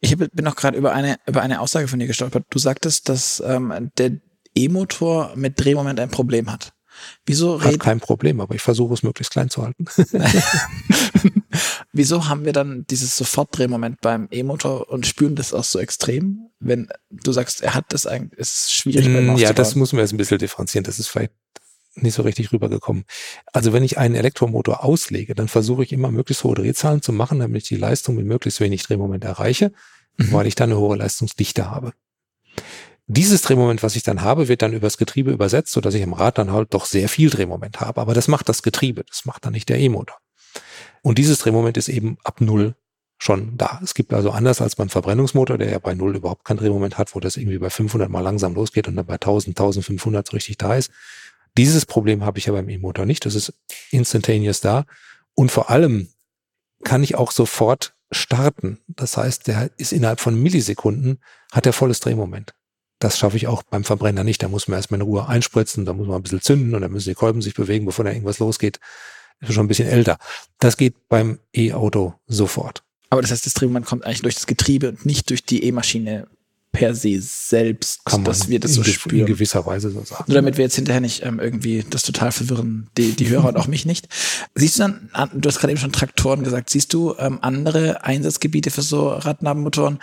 [0.00, 2.46] Ich hab- bin noch gerade über eine, über eine Aussage von dir gestolpert.
[2.50, 4.12] Du sagtest, dass ähm, der
[4.56, 6.72] E-Motor mit Drehmoment ein Problem hat.
[7.26, 9.84] Wieso, Hat kein Problem, aber ich versuche es möglichst klein zu halten.
[11.98, 16.48] wieso haben wir dann dieses Sofortdrehmoment beim E-Motor und spüren das auch so extrem?
[16.60, 20.00] Wenn du sagst, er hat das eigentlich, ist schwierig beim Mm, ja, das muss man
[20.00, 20.84] jetzt ein bisschen differenzieren.
[20.84, 21.32] Das ist vielleicht
[21.94, 23.04] nicht so richtig rübergekommen.
[23.52, 27.40] Also wenn ich einen Elektromotor auslege, dann versuche ich immer möglichst hohe Drehzahlen zu machen,
[27.40, 29.72] damit ich die Leistung mit möglichst wenig Drehmoment erreiche,
[30.16, 30.32] Mhm.
[30.32, 31.92] weil ich dann eine hohe Leistungsdichte habe.
[33.06, 36.38] Dieses Drehmoment, was ich dann habe, wird dann übers Getriebe übersetzt, sodass ich im Rad
[36.38, 38.00] dann halt doch sehr viel Drehmoment habe.
[38.00, 40.18] Aber das macht das Getriebe, das macht dann nicht der E-Motor.
[41.02, 42.74] Und dieses Drehmoment ist eben ab Null
[43.18, 43.80] schon da.
[43.82, 47.14] Es gibt also anders als beim Verbrennungsmotor, der ja bei Null überhaupt kein Drehmoment hat,
[47.14, 50.58] wo das irgendwie bei 500 mal langsam losgeht und dann bei 1000, 1500 so richtig
[50.58, 50.90] da ist.
[51.56, 53.26] Dieses Problem habe ich ja beim E-Motor nicht.
[53.26, 53.52] Das ist
[53.90, 54.84] instantaneous da.
[55.34, 56.08] Und vor allem
[56.84, 58.78] kann ich auch sofort starten.
[58.86, 61.20] Das heißt, der ist innerhalb von Millisekunden,
[61.52, 62.54] hat er volles Drehmoment.
[63.00, 64.42] Das schaffe ich auch beim Verbrenner nicht.
[64.42, 66.92] Da muss man erstmal in Ruhe einspritzen, da muss man ein bisschen zünden und dann
[66.92, 68.80] müssen die Kolben sich bewegen, bevor da irgendwas losgeht.
[69.40, 70.18] Ist schon ein bisschen älter.
[70.58, 72.82] Das geht beim E-Auto sofort.
[73.10, 76.26] Aber das heißt, das Drehmoment kommt eigentlich durch das Getriebe und nicht durch die E-Maschine
[76.72, 79.26] per se selbst, Kann dass wir das so in, ge- in spüren.
[79.26, 80.24] gewisser Weise so sagen.
[80.26, 83.56] Nur damit wir jetzt hinterher nicht ähm, irgendwie das total verwirren, die, die Hörer und
[83.56, 84.06] auch mich nicht.
[84.54, 88.04] Siehst du dann, an- du hast gerade eben schon Traktoren gesagt, siehst du ähm, andere
[88.04, 89.98] Einsatzgebiete für so Radnabenmotoren?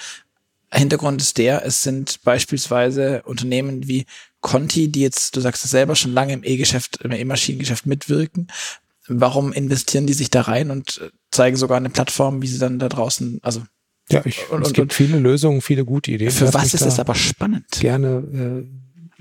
[0.73, 4.05] Hintergrund ist der, es sind beispielsweise Unternehmen wie
[4.41, 8.47] Conti, die jetzt, du sagst es selber, schon lange im E-Geschäft, im E-Maschinengeschäft mitwirken.
[9.07, 12.79] Warum investieren die sich da rein und äh, zeigen sogar eine Plattform, wie sie dann
[12.79, 13.61] da draußen, also
[14.09, 16.31] Ja, ich, Und- es gibt und- viele Lösungen, viele gute Ideen.
[16.31, 17.65] für was ist es aber spannend?
[17.79, 18.65] Gerne.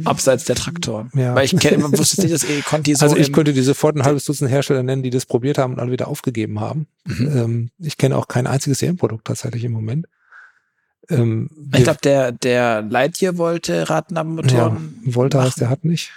[0.05, 1.11] Abseits der Traktoren.
[1.15, 1.35] Ja.
[1.37, 3.95] Weil ich kenne, wusste nicht, dass eh Conti Äh, so also ich könnte dir sofort
[3.97, 6.89] ein halbes Dutzend Hersteller nennen, die das probiert haben und alle wieder aufgegeben haben.
[7.05, 7.29] Mhm.
[7.37, 10.07] Ähm, ich kenne auch kein einziges Serienprodukt tatsächlich im Moment.
[11.11, 14.99] Ähm, Ich glaube, der, der Lightyear wollte ja, Radnabenmotoren.
[15.05, 15.61] Volta heißt, machen.
[15.61, 16.11] der hat nicht.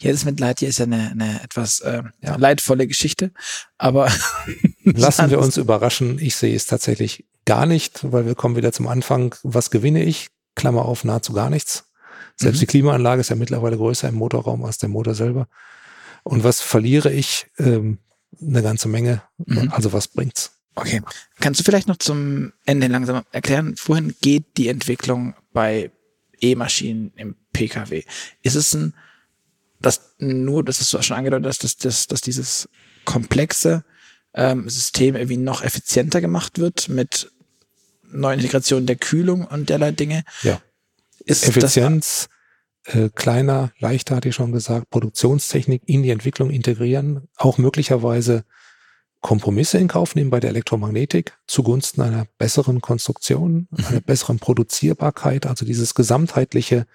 [0.00, 2.36] Ja, das mit Lightyear ist ja eine, eine etwas äh, ja.
[2.36, 3.32] leidvolle Geschichte.
[3.78, 4.10] Aber
[4.84, 6.18] Lassen wir uns überraschen.
[6.18, 9.34] Ich sehe es tatsächlich gar nicht, weil wir kommen wieder zum Anfang.
[9.42, 10.28] Was gewinne ich?
[10.54, 11.84] Klammer auf, nahezu gar nichts.
[12.36, 12.60] Selbst Mhm.
[12.60, 15.48] die Klimaanlage ist ja mittlerweile größer im Motorraum als der Motor selber.
[16.24, 17.46] Und was verliere ich?
[17.58, 17.98] Ähm,
[18.40, 19.22] eine ganze Menge.
[19.38, 19.70] Mhm.
[19.72, 20.52] Also was bringt's?
[20.74, 21.02] Okay.
[21.40, 25.90] Kannst du vielleicht noch zum Ende langsam erklären, wohin geht die Entwicklung bei
[26.40, 28.04] E-Maschinen im Pkw?
[28.42, 28.94] Ist es ein,
[29.82, 32.68] das nur, das ist schon angedeutet, dass, dass, dass, dass dieses
[33.04, 33.84] komplexe
[34.34, 37.30] ähm, System irgendwie noch effizienter gemacht wird mit
[38.04, 40.24] neuen Integrationen der Kühlung und derlei Dinge?
[40.42, 40.60] Ja.
[41.24, 42.28] Ist Effizienz,
[42.86, 48.44] äh, kleiner, leichter, hatte ich schon gesagt, Produktionstechnik in die Entwicklung integrieren, auch möglicherweise
[49.20, 53.84] Kompromisse in Kauf nehmen bei der Elektromagnetik zugunsten einer besseren Konstruktion, Mhm.
[53.86, 56.86] einer besseren Produzierbarkeit, also dieses gesamtheitliche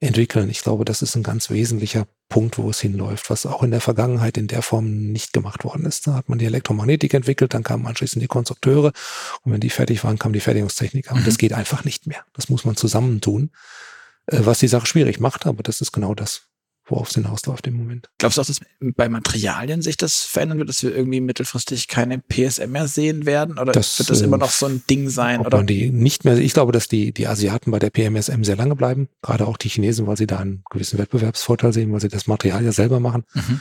[0.00, 0.50] entwickeln.
[0.50, 3.80] Ich glaube, das ist ein ganz wesentlicher Punkt, wo es hinläuft, was auch in der
[3.80, 6.06] Vergangenheit in der Form nicht gemacht worden ist.
[6.06, 8.92] Da hat man die Elektromagnetik entwickelt, dann kamen anschließend die Konstrukteure
[9.42, 11.14] und wenn die fertig waren, kam die Fertigungstechniker.
[11.14, 11.24] Und mhm.
[11.24, 12.24] das geht einfach nicht mehr.
[12.34, 13.50] Das muss man zusammentun,
[14.26, 16.42] äh, was die Sache schwierig macht, aber das ist genau das,
[16.86, 18.08] worauf es hinausläuft im Moment.
[18.18, 22.18] Glaubst du auch, dass bei Materialien sich das verändern wird, dass wir irgendwie mittelfristig keine
[22.18, 23.58] PSM mehr sehen werden?
[23.58, 25.40] Oder das, wird das immer noch so ein Ding sein?
[25.40, 25.62] Oder?
[25.62, 29.08] Die nicht mehr, ich glaube, dass die, die Asiaten bei der PMSM sehr lange bleiben,
[29.22, 32.64] gerade auch die Chinesen, weil sie da einen gewissen Wettbewerbsvorteil sehen, weil sie das Material
[32.64, 33.24] ja selber machen.
[33.34, 33.60] Mhm.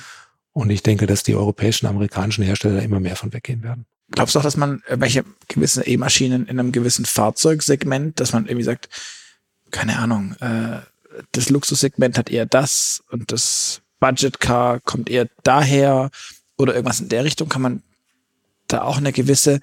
[0.54, 3.86] Und ich denke, dass die europäischen, amerikanischen Hersteller immer mehr von weggehen werden.
[4.12, 8.64] Glaubst du auch, dass man welche gewissen E-Maschinen in einem gewissen Fahrzeugsegment, dass man irgendwie
[8.64, 8.88] sagt,
[9.72, 10.80] keine Ahnung, äh,
[11.32, 16.10] das Luxussegment hat eher das und das Budget Car kommt eher daher
[16.58, 17.50] oder irgendwas in der Richtung.
[17.50, 17.84] Kann man
[18.68, 19.60] da auch eine gewisse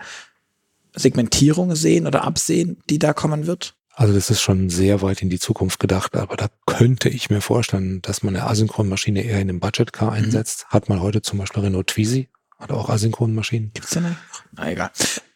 [0.95, 3.75] Segmentierung sehen oder absehen, die da kommen wird?
[3.95, 7.43] Also das ist schon sehr weit in die Zukunft gedacht, aber da könnte ich mir
[7.43, 10.25] vorstellen, dass man eine Asynchronmaschine eher in einem Budget Car mhm.
[10.25, 10.67] einsetzt.
[10.69, 10.75] Mhm.
[10.75, 12.29] Hat man heute zum Beispiel Renault Twizy,
[12.59, 13.73] hat auch Asynchronmaschinen.
[13.75, 14.17] Gibt's denn?
[14.57, 14.91] Ah, egal.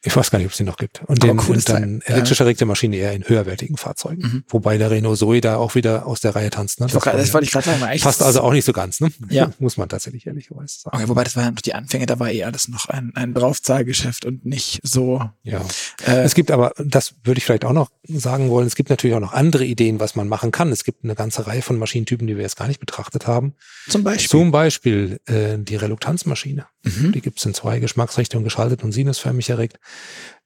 [0.07, 1.03] Ich weiß gar nicht, ob es die noch gibt.
[1.07, 4.23] Und, den, cool und dann elektrische erregte Maschine eher in höherwertigen Fahrzeugen.
[4.23, 4.45] Mhm.
[4.49, 6.81] Wobei der Renault Zoe da auch wieder aus der Reihe tanzt.
[6.81, 6.87] Ne?
[6.87, 7.83] Das, grad, das wollte ich gerade sagen.
[7.91, 9.11] Echt passt also auch nicht so ganz, ne?
[9.29, 9.51] Ja.
[9.59, 10.97] Muss man tatsächlich ehrlicherweise sagen.
[10.97, 14.25] Okay, wobei das waren noch die Anfänge, da war eher alles noch ein, ein Draufzahlgeschäft
[14.25, 15.23] und nicht so.
[15.43, 15.61] Ja.
[16.07, 19.17] Äh, es gibt aber, das würde ich vielleicht auch noch sagen wollen, es gibt natürlich
[19.17, 20.71] auch noch andere Ideen, was man machen kann.
[20.71, 23.55] Es gibt eine ganze Reihe von Maschinentypen, die wir jetzt gar nicht betrachtet haben.
[23.89, 24.29] Zum Beispiel?
[24.29, 26.67] Zum Beispiel äh, die Reluktanzmaschine.
[26.85, 27.13] Mhm.
[27.13, 29.79] Die gibt es in zwei Geschmacksrichtungen, geschaltet und sinusförmig erregt.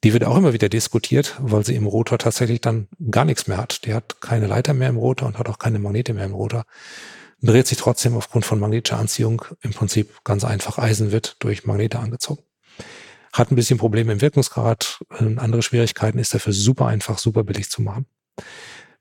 [0.03, 3.59] Die wird auch immer wieder diskutiert, weil sie im Rotor tatsächlich dann gar nichts mehr
[3.59, 3.85] hat.
[3.85, 6.65] Die hat keine Leiter mehr im Rotor und hat auch keine Magnete mehr im Rotor.
[7.43, 10.79] Dreht sich trotzdem aufgrund von magnetischer Anziehung im Prinzip ganz einfach.
[10.79, 12.43] Eisen wird durch Magnete angezogen.
[13.33, 15.01] Hat ein bisschen Probleme im Wirkungsgrad.
[15.09, 18.07] Andere Schwierigkeiten ist dafür super einfach, super billig zu machen.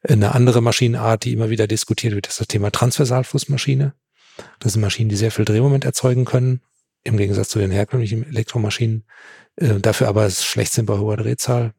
[0.01, 3.93] Eine andere Maschinenart, die immer wieder diskutiert wird, ist das Thema Transversalflussmaschine.
[4.59, 6.61] Das sind Maschinen, die sehr viel Drehmoment erzeugen können,
[7.03, 9.05] im Gegensatz zu den herkömmlichen Elektromaschinen.
[9.55, 11.73] Äh, dafür aber schlecht sind bei hoher Drehzahl.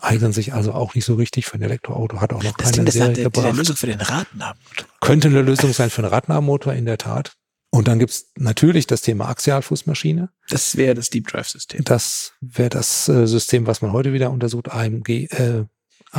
[0.00, 2.90] Eignen sich also auch nicht so richtig für ein Elektroauto, hat auch noch das keine
[2.90, 3.56] Serie der, gebracht.
[3.56, 4.86] Lösung für den Radnabenmotor.
[5.00, 7.34] Könnte eine Lösung sein für einen Radnabenmotor, in der Tat.
[7.70, 10.30] Und dann gibt's natürlich das Thema Axialfußmaschine.
[10.48, 11.82] Das wäre das Deep Drive System.
[11.84, 14.70] Das wäre das äh, System, was man heute wieder untersucht.
[14.70, 15.64] AMG, äh,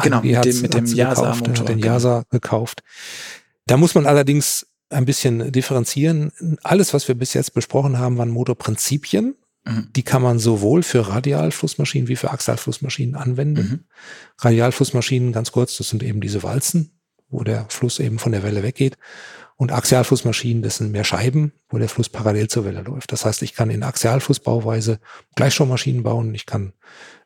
[0.01, 1.65] genau, AMG mit dem, mit dem Yasa-Motor.
[1.65, 2.25] Den Yasa genau.
[2.31, 2.81] gekauft.
[3.67, 6.31] Da muss man allerdings ein bisschen differenzieren.
[6.63, 9.35] Alles, was wir bis jetzt besprochen haben, waren Motorprinzipien.
[9.65, 9.89] Mhm.
[9.95, 13.61] Die kann man sowohl für Radialflussmaschinen wie für Axialflussmaschinen anwenden.
[13.61, 13.79] Mhm.
[14.39, 18.63] Radialflussmaschinen, ganz kurz, das sind eben diese Walzen, wo der Fluss eben von der Welle
[18.63, 18.97] weggeht.
[19.57, 23.13] Und Axialflussmaschinen, das sind mehr Scheiben, wo der Fluss parallel zur Welle läuft.
[23.13, 24.99] Das heißt, ich kann in Axialflussbauweise
[25.35, 26.73] Gleichstrommaschinen bauen, ich kann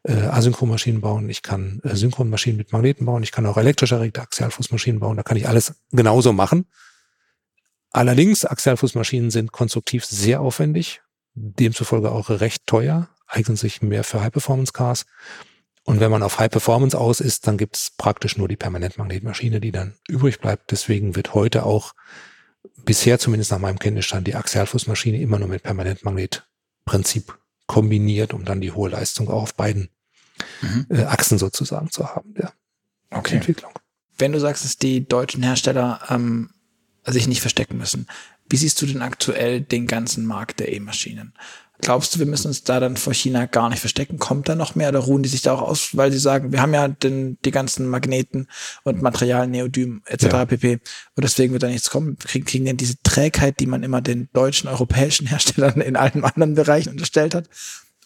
[0.03, 4.21] äh, Asynchronmaschinen bauen, ich kann äh, Synchronmaschinen mit Magneten bauen, ich kann auch elektrisch erregte
[4.21, 5.17] Axialflussmaschinen bauen.
[5.17, 6.67] Da kann ich alles genauso machen.
[7.91, 11.01] Allerdings, Axialfußmaschinen sind konstruktiv sehr aufwendig,
[11.33, 15.05] demzufolge auch recht teuer, eignen sich mehr für High-Performance-Cars.
[15.85, 19.59] Und wenn man auf High Performance aus ist, dann gibt es praktisch nur die Permanentmagnetmaschine,
[19.59, 20.71] die dann übrig bleibt.
[20.71, 21.93] Deswegen wird heute auch
[22.85, 28.71] bisher zumindest nach meinem Kenntnisstand die Axialfußmaschine immer nur mit Permanentmagnetprinzip kombiniert, um dann die
[28.71, 29.89] hohe Leistung auch auf beiden
[30.61, 30.85] mhm.
[30.89, 32.53] äh, Achsen sozusagen zu haben der
[33.11, 33.35] okay.
[33.35, 33.71] Entwicklung.
[34.17, 36.51] Wenn du sagst, dass die deutschen Hersteller ähm,
[37.11, 38.07] sich nicht verstecken müssen.
[38.49, 41.33] Wie siehst du denn aktuell den ganzen Markt der E-Maschinen?
[41.81, 44.19] Glaubst du, wir müssen uns da dann vor China gar nicht verstecken?
[44.19, 46.61] Kommt da noch mehr oder ruhen die sich da auch aus, weil sie sagen, wir
[46.61, 48.47] haben ja den, die ganzen Magneten
[48.83, 50.23] und Material, Neodym etc.
[50.25, 50.45] Ja.
[50.45, 50.73] pp.
[50.73, 52.17] Und deswegen wird da nichts kommen.
[52.17, 56.55] Kriegen, kriegen denn diese Trägheit, die man immer den deutschen, europäischen Herstellern in allen anderen
[56.55, 57.49] Bereichen unterstellt hat?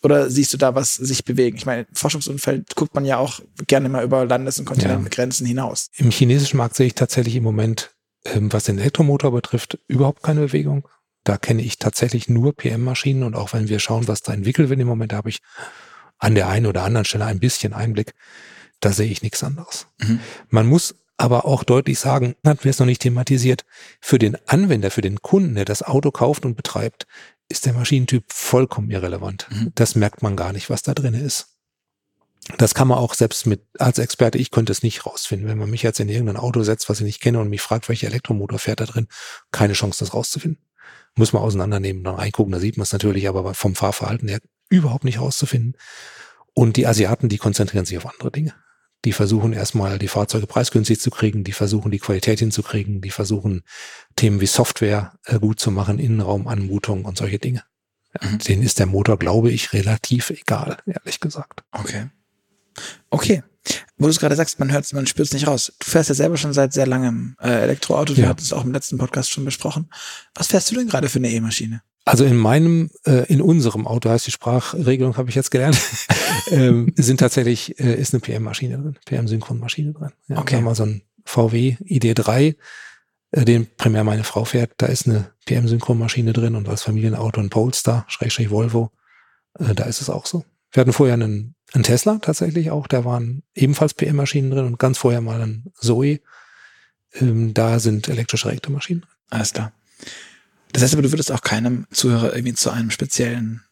[0.04, 1.58] Oder siehst du da was sich bewegen?
[1.58, 5.50] Ich meine, Forschungsumfeld guckt man ja auch gerne mal über Landes- und Kontinentengrenzen ja.
[5.50, 5.90] hinaus.
[5.96, 7.92] Im chinesischen Markt sehe ich tatsächlich im Moment
[8.26, 10.88] was den Elektromotor betrifft, überhaupt keine Bewegung.
[11.24, 14.80] Da kenne ich tatsächlich nur PM-Maschinen und auch wenn wir schauen, was da entwickelt wird
[14.80, 15.40] im Moment, habe ich
[16.18, 18.14] an der einen oder anderen Stelle ein bisschen Einblick.
[18.80, 19.88] Da sehe ich nichts anderes.
[20.00, 20.20] Mhm.
[20.50, 23.66] Man muss aber auch deutlich sagen, hatten wir es noch nicht thematisiert,
[24.02, 27.08] für den Anwender, für den Kunden, der das Auto kauft und betreibt,
[27.50, 29.48] ist der Maschinentyp vollkommen irrelevant.
[29.50, 29.72] Mhm.
[29.76, 31.53] Das merkt man gar nicht, was da drin ist.
[32.58, 35.48] Das kann man auch selbst mit, als Experte, ich könnte es nicht rausfinden.
[35.48, 37.90] Wenn man mich jetzt in irgendein Auto setzt, was ich nicht kenne und mich fragt,
[37.90, 39.08] welcher Elektromotor fährt da drin,
[39.52, 40.62] keine Chance, das rauszufinden.
[41.16, 44.40] Muss man auseinandernehmen, dann reingucken, da sieht man es natürlich, aber vom Fahrverhalten her
[44.70, 45.78] überhaupt nicht rauszufinden.
[46.54, 48.54] Und die Asiaten, die konzentrieren sich auf andere Dinge.
[49.06, 53.64] Die versuchen erstmal die Fahrzeuge preisgünstig zu kriegen, die versuchen die Qualität hinzukriegen, die versuchen
[54.16, 57.64] Themen wie Software äh, gut zu machen, Innenraumanmutung und solche Dinge.
[58.22, 58.38] Mhm.
[58.40, 61.64] Denen ist der Motor, glaube ich, relativ egal, ehrlich gesagt.
[61.72, 62.10] Okay.
[63.10, 63.44] Okay.
[63.98, 65.72] Wo du es gerade sagst, man hört man spürt es nicht raus.
[65.80, 68.18] Du fährst ja selber schon seit sehr langem äh, Elektroauto.
[68.18, 68.30] Wir Ja.
[68.30, 69.90] hatten es auch im letzten Podcast schon besprochen.
[70.36, 71.82] Was fährst du denn gerade für eine E-Maschine?
[72.06, 75.80] Also in meinem, äh, in unserem Auto heißt die Sprachregelung, habe ich jetzt gelernt,
[76.52, 80.10] ähm, sind tatsächlich, äh, ist eine PM-Maschine drin, PM-Synchronmaschine drin.
[80.28, 80.52] Ja, Okay.
[80.52, 82.56] Wir haben mal so ein VW ID3,
[83.32, 87.50] äh, den primär meine Frau fährt, da ist eine PM-Synchronmaschine drin und als Familienauto ein
[87.50, 88.92] Polestar, Schrägstrich Volvo,
[89.60, 90.44] äh, da ist es auch so.
[90.74, 94.98] Wir hatten vorher einen, einen Tesla tatsächlich auch, da waren ebenfalls PM-Maschinen drin und ganz
[94.98, 96.20] vorher mal ein Zoe,
[97.16, 99.12] ähm, da sind elektrisch erregte Maschinen drin.
[99.30, 99.72] Alles klar.
[100.72, 103.64] Das heißt aber, du würdest auch keinem Zuhörer irgendwie zu einem speziellen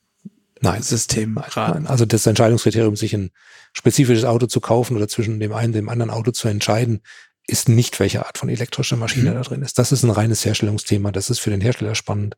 [0.62, 1.84] Nein, System raten.
[1.84, 1.88] nein.
[1.88, 3.32] Also das Entscheidungskriterium, sich ein
[3.74, 7.02] spezifisches Auto zu kaufen oder zwischen dem einen und dem anderen Auto zu entscheiden,
[7.48, 9.36] ist nicht, welche Art von elektrischer Maschine Mhm.
[9.36, 9.80] da drin ist.
[9.80, 11.12] Das ist ein reines Herstellungsthema.
[11.12, 12.36] Das ist für den Hersteller spannend,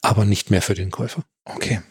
[0.00, 1.22] aber nicht mehr für den Käufer.
[1.44, 1.82] Okay.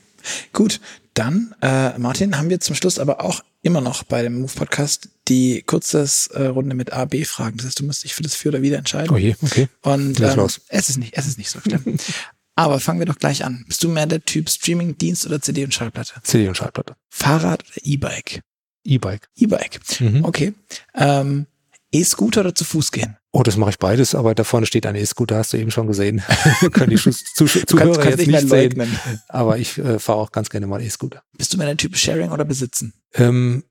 [0.52, 0.82] Gut,
[1.20, 5.10] dann, äh, Martin, haben wir zum Schluss aber auch immer noch bei dem Move Podcast
[5.28, 7.58] die kurzes äh, Runde mit A, B Fragen.
[7.58, 9.14] Das heißt, du musst dich für das Für oder Wider entscheiden.
[9.14, 9.68] Oh je, okay.
[9.82, 10.62] Und ähm, los.
[10.70, 11.98] es ist nicht, es ist nicht so schlimm.
[12.56, 13.66] aber fangen wir doch gleich an.
[13.68, 16.14] Bist du mehr der Typ Streaming, Dienst oder CD und Schallplatte?
[16.24, 16.96] CD und Schallplatte.
[17.10, 18.42] Fahrrad oder E-Bike?
[18.86, 19.28] E-Bike.
[19.36, 19.80] E-Bike.
[20.00, 20.24] Mhm.
[20.24, 20.54] Okay.
[20.96, 21.48] Ähm,
[21.92, 23.18] E-Scooter oder zu Fuß gehen?
[23.32, 25.86] Oh, das mache ich beides, aber da vorne steht ein E-Scooter, hast du eben schon
[25.88, 26.24] gesehen.
[26.72, 29.00] Können die Zus- Zuh- Du kannst, Zuhörer kannst jetzt nicht sehen, leugnen.
[29.28, 31.22] aber ich äh, fahre auch ganz gerne mal E-Scooter.
[31.38, 32.94] Bist du mehr der Typ Sharing oder Besitzen?
[33.14, 33.64] Ähm,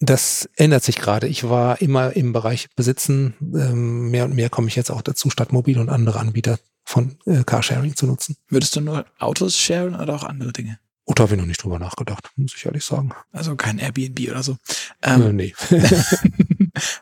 [0.00, 1.26] das ändert sich gerade.
[1.26, 3.34] Ich war immer im Bereich Besitzen.
[3.40, 7.42] Ähm, mehr und mehr komme ich jetzt auch dazu, Stadtmobil und andere Anbieter von äh,
[7.44, 8.36] Carsharing zu nutzen.
[8.48, 10.78] Würdest du nur Autos sharen oder auch andere Dinge?
[11.06, 13.12] Und da habe ich noch nicht drüber nachgedacht, muss ich ehrlich sagen.
[13.32, 14.56] Also kein Airbnb oder so.
[15.02, 15.52] äh, Ähm, nee.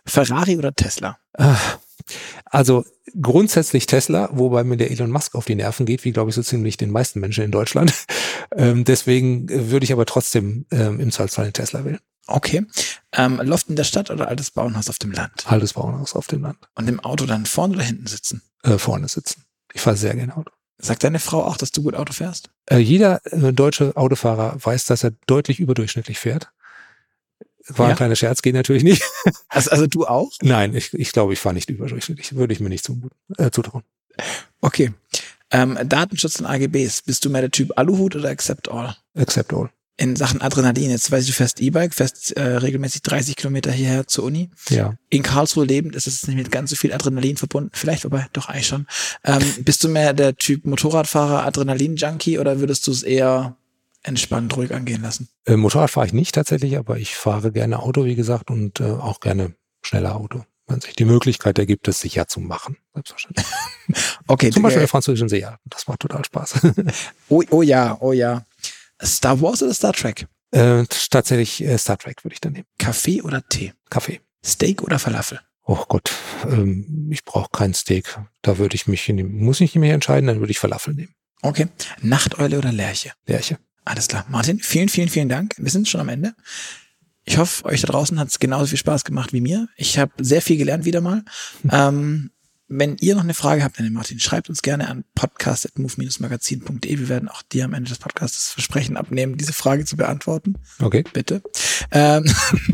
[0.07, 1.18] Ferrari oder Tesla?
[1.37, 1.57] Ah,
[2.45, 2.85] Also
[3.20, 6.43] grundsätzlich Tesla, wobei mir der Elon Musk auf die Nerven geht, wie glaube ich so
[6.43, 7.93] ziemlich den meisten Menschen in Deutschland.
[8.55, 12.01] Ähm, deswegen äh, würde ich aber trotzdem ähm, im Zweifelsfall einen Tesla wählen.
[12.27, 12.66] Okay.
[13.12, 15.45] Ähm, Loft in der Stadt oder altes Bauernhaus auf dem Land?
[15.47, 16.59] Altes Bauernhaus auf dem Land.
[16.75, 18.43] Und im Auto dann vorne oder hinten sitzen?
[18.62, 19.45] Äh, vorne sitzen.
[19.73, 20.53] Ich fahre sehr gerne Auto.
[20.77, 22.51] Sagt deine Frau auch, dass du gut Auto fährst?
[22.68, 26.49] Äh, jeder äh, deutsche Autofahrer weiß, dass er deutlich überdurchschnittlich fährt.
[27.69, 27.91] War Ja.
[27.91, 29.03] ein kleiner Scherz, geht natürlich nicht.
[29.49, 30.31] Also, also du auch?
[30.41, 32.35] Nein, ich, ich glaube, ich fahre nicht überdurchschnittlich.
[32.35, 33.83] Würde ich mir nicht zumuten, äh, zutrauen.
[34.63, 34.93] Okay.
[35.51, 37.03] Ähm, Datenschutz und AGBs.
[37.03, 38.97] Bist du mehr der Typ Aluhut oder Accept All?
[39.15, 39.69] Accept all.
[39.99, 40.91] In Sachen Adrenalin.
[40.91, 44.49] Jetzt weiß ich, du fährst E-Bike, fährst äh, regelmäßig 30 Kilometer hierher zur Uni.
[44.71, 44.95] Ja.
[45.11, 47.71] In Karlsruhe lebend ist es nicht mit ganz so viel Adrenalin verbunden.
[47.75, 48.87] Vielleicht, wobei, doch eigentlich schon.
[49.25, 53.57] Ähm, bist du mehr der Typ Motorradfahrer, Adrenalin-Junkie oder würdest du es eher
[54.03, 55.28] entspannt ruhig angehen lassen?
[55.46, 58.84] Äh, Motorrad fahre ich nicht tatsächlich, aber ich fahre gerne Auto, wie gesagt, und äh,
[58.84, 60.44] auch gerne schneller Auto.
[60.66, 62.76] Wenn sich die Möglichkeit ergibt, es sicher zu machen.
[62.94, 63.46] Selbstverständlich.
[64.28, 65.59] Okay, Zum Beispiel äh, der französischen Seejagd.
[65.64, 66.61] Das macht total Spaß.
[67.28, 68.44] oh, oh ja, oh ja.
[69.03, 70.26] Star Wars oder Star Trek?
[70.53, 72.66] äh, tatsächlich äh, Star Trek würde ich dann nehmen.
[72.78, 73.72] Kaffee oder Tee?
[73.90, 74.20] Kaffee.
[74.44, 75.40] Steak oder Falafel?
[75.64, 76.12] Oh Gott,
[76.44, 78.18] ähm, ich brauche kein Steak.
[78.42, 81.14] Da würde ich mich, in muss ich nicht mehr entscheiden, dann würde ich Falafel nehmen.
[81.42, 81.68] Okay.
[82.00, 83.12] Nachteule oder Lerche?
[83.26, 83.59] Lerche.
[83.85, 84.24] Alles klar.
[84.28, 85.55] Martin, vielen, vielen, vielen Dank.
[85.59, 86.35] Wir sind schon am Ende.
[87.24, 89.68] Ich hoffe, euch da draußen hat es genauso viel Spaß gemacht wie mir.
[89.76, 91.24] Ich habe sehr viel gelernt wieder mal.
[91.70, 92.30] Ähm,
[92.79, 96.99] wenn ihr noch eine Frage habt an den Martin, schreibt uns gerne an podcast.move-magazin.de.
[96.99, 100.57] Wir werden auch dir am Ende des Podcasts versprechen abnehmen, diese Frage zu beantworten.
[100.81, 101.05] Okay.
[101.12, 101.43] Bitte.
[101.91, 102.25] Ähm,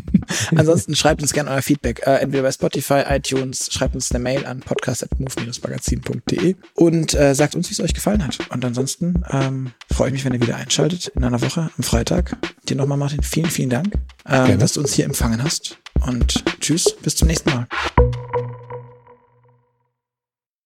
[0.55, 4.46] ansonsten schreibt uns gerne euer Feedback, äh, entweder bei Spotify, iTunes, schreibt uns eine Mail
[4.46, 8.38] an podcast.move-magazin.de und äh, sagt uns, wie es euch gefallen hat.
[8.51, 12.36] Und ansonsten ähm, freue ich mich, wenn ihr wieder einschaltet in einer Woche am Freitag.
[12.68, 13.94] Dir nochmal, Martin, vielen, vielen Dank,
[14.24, 15.78] äh, dass du uns hier empfangen hast.
[16.07, 17.66] Und tschüss, bis zum nächsten Mal.